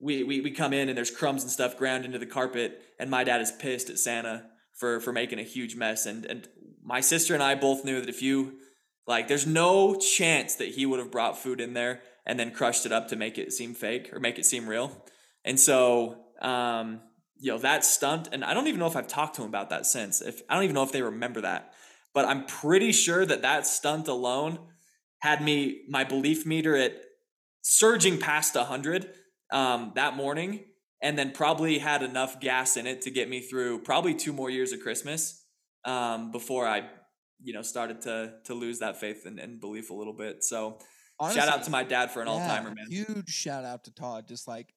[0.00, 3.10] we, we we come in and there's crumbs and stuff ground into the carpet, and
[3.10, 4.46] my dad is pissed at Santa
[4.82, 6.04] for for making a huge mess.
[6.06, 6.48] And and
[6.82, 8.58] my sister and I both knew that if you
[9.06, 12.84] like, there's no chance that he would have brought food in there and then crushed
[12.86, 15.04] it up to make it seem fake or make it seem real.
[15.44, 17.00] And so, um,
[17.38, 19.70] you know, that stunt, and I don't even know if I've talked to him about
[19.70, 20.20] that since.
[20.20, 21.72] If I don't even know if they remember that
[22.14, 24.58] but I'm pretty sure that that stunt alone
[25.20, 26.94] had me my belief meter at
[27.62, 29.14] surging past 100
[29.52, 30.64] um, that morning
[31.02, 34.50] and then probably had enough gas in it to get me through probably two more
[34.50, 35.44] years of christmas
[35.84, 36.88] um, before i
[37.42, 40.44] you know started to to lose that faith and, and belief a little bit.
[40.44, 40.78] So
[41.18, 42.86] Honestly, shout out to my dad for an yeah, all timer, man.
[42.88, 44.26] Huge shout out to Todd.
[44.26, 44.74] Just like,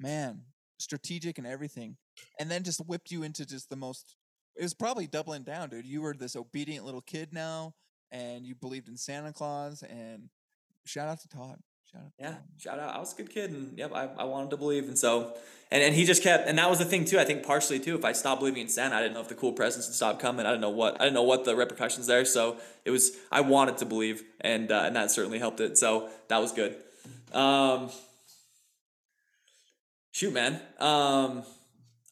[0.00, 0.42] man,
[0.78, 1.96] strategic and everything.
[2.40, 4.16] And then just whipped you into just the most
[4.56, 5.86] it was probably doubling down, dude.
[5.86, 7.74] You were this obedient little kid now
[8.10, 10.30] and you believed in Santa Claus and
[10.84, 11.60] shout out to Todd.
[11.90, 12.12] Shout out.
[12.18, 12.94] Yeah, shout out.
[12.94, 15.34] I was a good kid, and yep, I, I wanted to believe, and so,
[15.70, 17.18] and, and he just kept, and that was the thing too.
[17.18, 17.94] I think partially too.
[17.96, 20.20] If I stopped believing in Santa, I didn't know if the cool presents would stop
[20.20, 20.44] coming.
[20.44, 22.26] I didn't know what I didn't know what the repercussions there.
[22.26, 25.78] So it was I wanted to believe, and uh, and that certainly helped it.
[25.78, 26.76] So that was good.
[27.32, 27.88] Um,
[30.12, 30.60] shoot, man.
[30.78, 31.42] Um,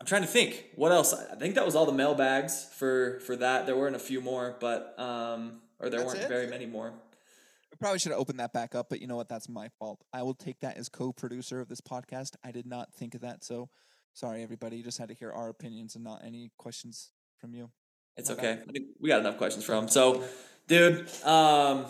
[0.01, 1.13] I'm trying to think what else.
[1.13, 3.67] I think that was all the mailbags for for that.
[3.67, 6.29] There weren't a few more, but um, or there That's weren't it?
[6.29, 6.95] very many more.
[7.79, 9.29] Probably should have opened that back up, but you know what?
[9.29, 10.03] That's my fault.
[10.13, 12.37] I will take that as co-producer of this podcast.
[12.45, 13.69] I did not think of that, so
[14.15, 14.77] sorry, everybody.
[14.77, 17.71] You just had to hear our opinions and not any questions from you.
[18.17, 18.53] It's okay.
[18.53, 19.89] I think we got enough questions from.
[19.89, 20.25] So,
[20.69, 21.87] dude, um,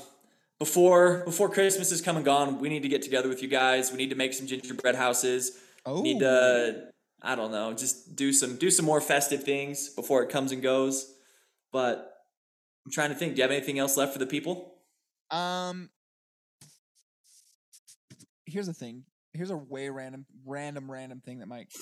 [0.59, 3.91] before before Christmas is come and gone, we need to get together with you guys.
[3.91, 5.59] We need to make some gingerbread houses.
[5.85, 6.89] Oh, Need to,
[7.23, 10.63] I don't know, just do some do some more festive things before it comes and
[10.63, 11.15] goes.
[11.73, 12.13] But
[12.85, 13.35] I'm trying to think.
[13.35, 14.76] Do you have anything else left for the people?
[15.31, 15.91] Um,
[18.47, 19.05] here's the thing.
[19.33, 21.73] Here's a way random, random, random thing that might.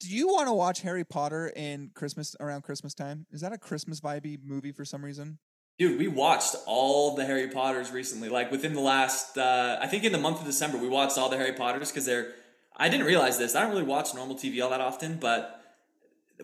[0.00, 3.26] Do you want to watch Harry Potter in Christmas around Christmas time?
[3.30, 5.38] Is that a Christmas vibey movie for some reason?
[5.78, 8.28] Dude, we watched all the Harry Potters recently.
[8.28, 11.28] Like within the last, uh, I think in the month of December, we watched all
[11.28, 12.32] the Harry Potters because they're.
[12.76, 13.54] I didn't realize this.
[13.54, 15.63] I don't really watch normal TV all that often, but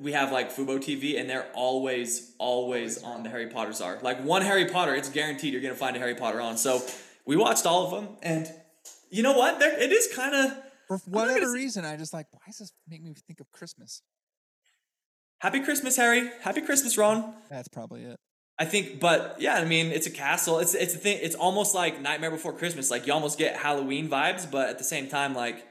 [0.01, 3.23] we have like Fubo TV, and they're always, always on.
[3.23, 4.95] The Harry Potter are like one Harry Potter.
[4.95, 6.57] It's guaranteed you're gonna find a Harry Potter on.
[6.57, 6.83] So
[7.27, 8.51] we watched all of them, and
[9.11, 9.59] you know what?
[9.59, 10.57] There, it is kind of
[10.89, 14.03] For whatever reason, I just like, why does this make me think of Christmas?
[15.41, 16.31] Happy Christmas, Harry.
[16.43, 17.35] Happy Christmas, Ron.
[17.49, 18.17] That's probably it.
[18.59, 20.59] I think, but yeah, I mean, it's a castle.
[20.59, 21.19] It's it's a thing.
[21.23, 22.91] It's almost like Nightmare Before Christmas.
[22.91, 25.67] Like you almost get Halloween vibes, but at the same time, like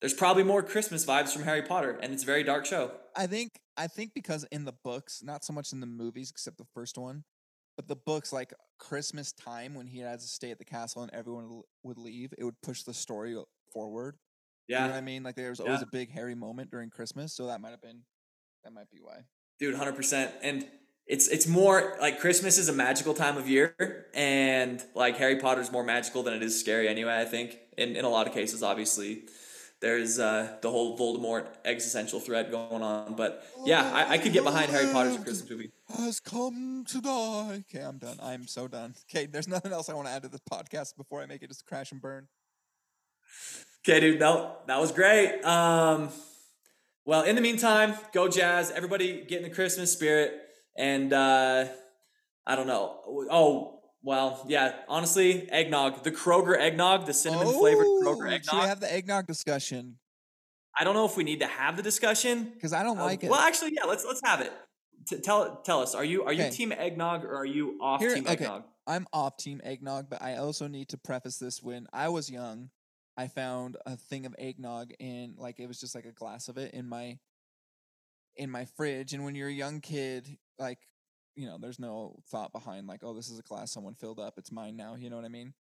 [0.00, 2.92] there's probably more Christmas vibes from Harry Potter, and it's a very dark show.
[3.16, 6.58] I think I think because in the books, not so much in the movies, except
[6.58, 7.24] the first one,
[7.76, 11.12] but the books, like Christmas time when he had to stay at the castle and
[11.14, 13.36] everyone would leave, it would push the story
[13.72, 14.18] forward.
[14.76, 15.24] You know what Yeah, I mean?
[15.24, 15.82] Like there was always Yeah.
[15.82, 18.04] a big Harry moment during Christmas, so that might have been
[18.64, 19.24] that might be why.
[19.58, 20.34] dude, hundred percent.
[20.42, 20.68] And
[21.06, 25.72] it's it's more like Christmas is a magical time of year, and like Harry Potter's
[25.72, 26.88] more magical than it is scary.
[26.88, 29.26] Anyway, I think in in a lot of cases, obviously.
[29.80, 34.42] There's uh, the whole Voldemort existential threat going on, but yeah, I, I could get
[34.42, 35.70] behind Harry Potter's Christmas movie.
[35.96, 37.64] Has come to die.
[37.70, 38.18] Okay, I'm done.
[38.20, 38.94] I'm so done.
[39.08, 41.48] Okay, there's nothing else I want to add to this podcast before I make it
[41.48, 42.26] just crash and burn.
[43.86, 45.42] Okay, dude, no, that was great.
[45.42, 46.08] Um,
[47.04, 48.72] well, in the meantime, go Jazz.
[48.72, 50.42] Everybody get in the Christmas spirit.
[50.76, 51.66] And uh,
[52.46, 53.00] I don't know.
[53.30, 56.04] Oh, well, yeah, honestly, eggnog.
[56.04, 59.98] The Kroger eggnog, the cinnamon flavored Kroger Oh, Should we have the eggnog discussion?
[60.78, 62.50] I don't know if we need to have the discussion.
[62.54, 63.30] Because I don't Uh, like it.
[63.30, 64.52] Well, actually, yeah, let's let's have it.
[65.08, 66.50] T- tell tell us, are you are you Okay.
[66.54, 68.32] team eggnog or are you off Here- team okay.
[68.44, 68.64] eggnog?
[68.86, 72.70] I'm off team eggnog, but I also need to preface this when I was young,
[73.16, 76.56] I found a thing of eggnog in like it was just like a glass of
[76.58, 77.18] it in my
[78.36, 79.12] in my fridge.
[79.12, 80.78] And when you're a young kid, like
[81.38, 84.34] you know, there's no thought behind like, oh, this is a glass someone filled up.
[84.38, 84.96] It's mine now.
[84.96, 85.54] You know what I mean?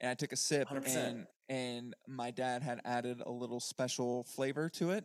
[0.00, 0.96] And I took a sip, 100%.
[0.96, 5.04] and and my dad had added a little special flavor to it,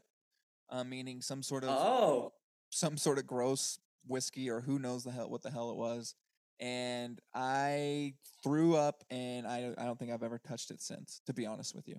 [0.70, 2.32] uh, meaning some sort of Oh,
[2.70, 6.14] some sort of gross whiskey or who knows the hell what the hell it was
[6.60, 8.14] and i
[8.44, 11.76] threw up and i i don't think i've ever touched it since to be honest
[11.76, 11.96] with you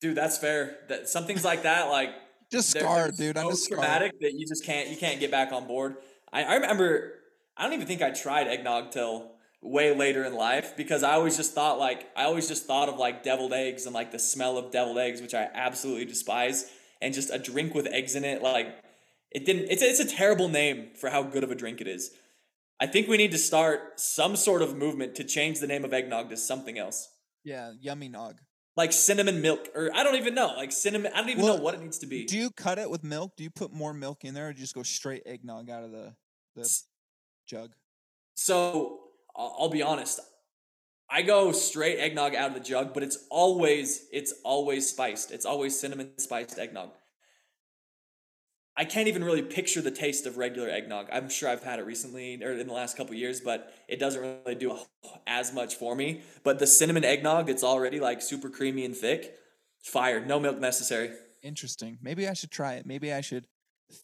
[0.00, 0.78] dude, that's fair.
[0.88, 2.10] That some things like that, like
[2.50, 5.52] just scarred dude i'm so just scarred that you just can't you can't get back
[5.52, 5.96] on board.
[6.32, 7.14] I, I remember
[7.56, 11.36] I don't even think I tried eggnog till way later in life because I always
[11.36, 14.56] just thought like I always just thought of like deviled eggs and like the smell
[14.58, 16.70] of deviled eggs, which I absolutely despise,
[17.00, 18.42] and just a drink with eggs in it.
[18.42, 18.68] Like
[19.30, 19.70] it didn't.
[19.70, 22.10] It's it's a terrible name for how good of a drink it is.
[22.80, 25.92] I think we need to start some sort of movement to change the name of
[25.92, 27.08] eggnog to something else.
[27.44, 28.40] yeah yummy nog
[28.76, 30.54] Like cinnamon milk, or I don't even know.
[30.56, 32.24] Like cinnamon, I don't even Well, know what it needs to be.
[32.24, 34.58] do you cut it with milk do you put more milk in there or do
[34.58, 36.14] you just go straight eggnog out of the
[36.54, 36.86] the S-
[37.46, 37.72] jug
[38.36, 39.00] So
[39.36, 40.20] I'll, I'll be honest.
[41.10, 45.32] I go straight eggnog out of the jug, but it's always it's always spiced.
[45.32, 46.90] It's always cinnamon spiced eggnog.
[48.76, 51.08] I can't even really picture the taste of regular eggnog.
[51.12, 54.20] I'm sure I've had it recently or in the last couple years, but it doesn't
[54.20, 54.78] really do
[55.26, 56.22] as much for me.
[56.44, 59.34] But the cinnamon eggnog, it's already like super creamy and thick.
[59.82, 61.10] Fire, no milk necessary.
[61.42, 63.46] interesting maybe i should try it maybe i should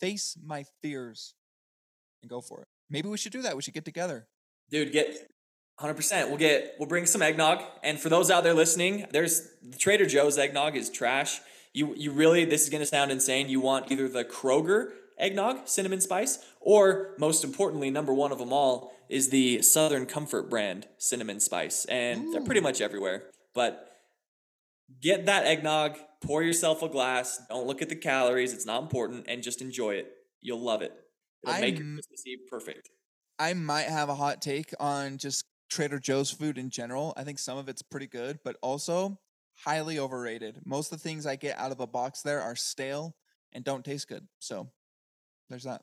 [0.01, 1.35] face my fears
[2.23, 3.57] and go for it Maybe we should do that.
[3.57, 4.27] We should get together.
[4.71, 5.29] Dude, get
[5.81, 6.29] 100%.
[6.29, 7.63] We'll get we'll bring some eggnog.
[7.83, 9.49] And for those out there listening, there's
[9.79, 11.41] Trader Joe's eggnog is trash.
[11.77, 13.51] You you really this is going to sound insane.
[13.51, 18.51] You want either the Kroger eggnog, cinnamon spice, or most importantly, number 1 of them
[18.51, 21.85] all is the Southern Comfort brand cinnamon spice.
[21.85, 22.33] And Ooh.
[22.33, 22.65] they're pretty mm.
[22.65, 23.25] much everywhere.
[23.55, 23.91] But
[25.03, 29.27] get that eggnog, pour yourself a glass, don't look at the calories, it's not important
[29.29, 30.11] and just enjoy it.
[30.41, 30.93] You'll love it.
[31.43, 32.89] It'll I'm, make your Christmas Eve perfect.
[33.39, 37.13] I might have a hot take on just Trader Joe's food in general.
[37.19, 39.19] I think some of it's pretty good, but also
[39.57, 40.61] highly overrated.
[40.65, 43.17] Most of the things I get out of a box there are stale
[43.53, 44.27] and don't taste good.
[44.39, 44.69] So
[45.49, 45.83] there's that.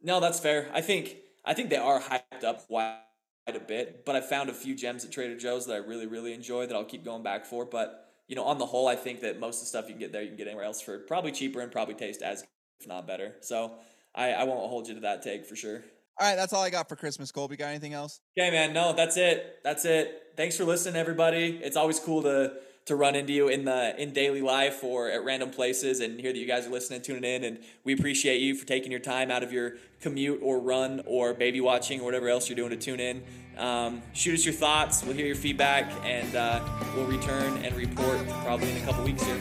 [0.00, 0.70] No, that's fair.
[0.72, 2.98] I think I think they are hyped up quite
[3.46, 6.32] a bit, but I found a few gems at Trader Joe's that I really really
[6.32, 7.64] enjoy that I'll keep going back for.
[7.64, 10.00] But you know, on the whole, I think that most of the stuff you can
[10.00, 12.44] get there, you can get anywhere else for probably cheaper and probably taste as
[12.78, 13.34] if not better.
[13.40, 13.74] So
[14.14, 15.82] I, I won't hold you to that take for sure.
[16.20, 17.30] All right, that's all I got for Christmas.
[17.30, 18.20] Colby, got anything else?
[18.38, 18.72] Okay, man.
[18.72, 19.60] No, that's it.
[19.62, 20.32] That's it.
[20.36, 21.60] Thanks for listening, everybody.
[21.62, 22.54] It's always cool to
[22.86, 26.32] to run into you in the in daily life or at random places and hear
[26.32, 29.30] that you guys are listening, tuning in, and we appreciate you for taking your time
[29.30, 32.76] out of your commute or run or baby watching or whatever else you're doing to
[32.76, 33.22] tune in.
[33.58, 35.04] Um, shoot us your thoughts.
[35.04, 36.64] We'll hear your feedback, and uh,
[36.96, 39.36] we'll return and report probably in a couple weeks here.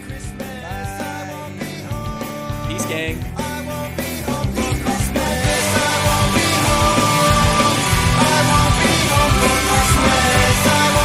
[2.67, 3.46] Peace, gang.
[10.67, 10.96] sorry.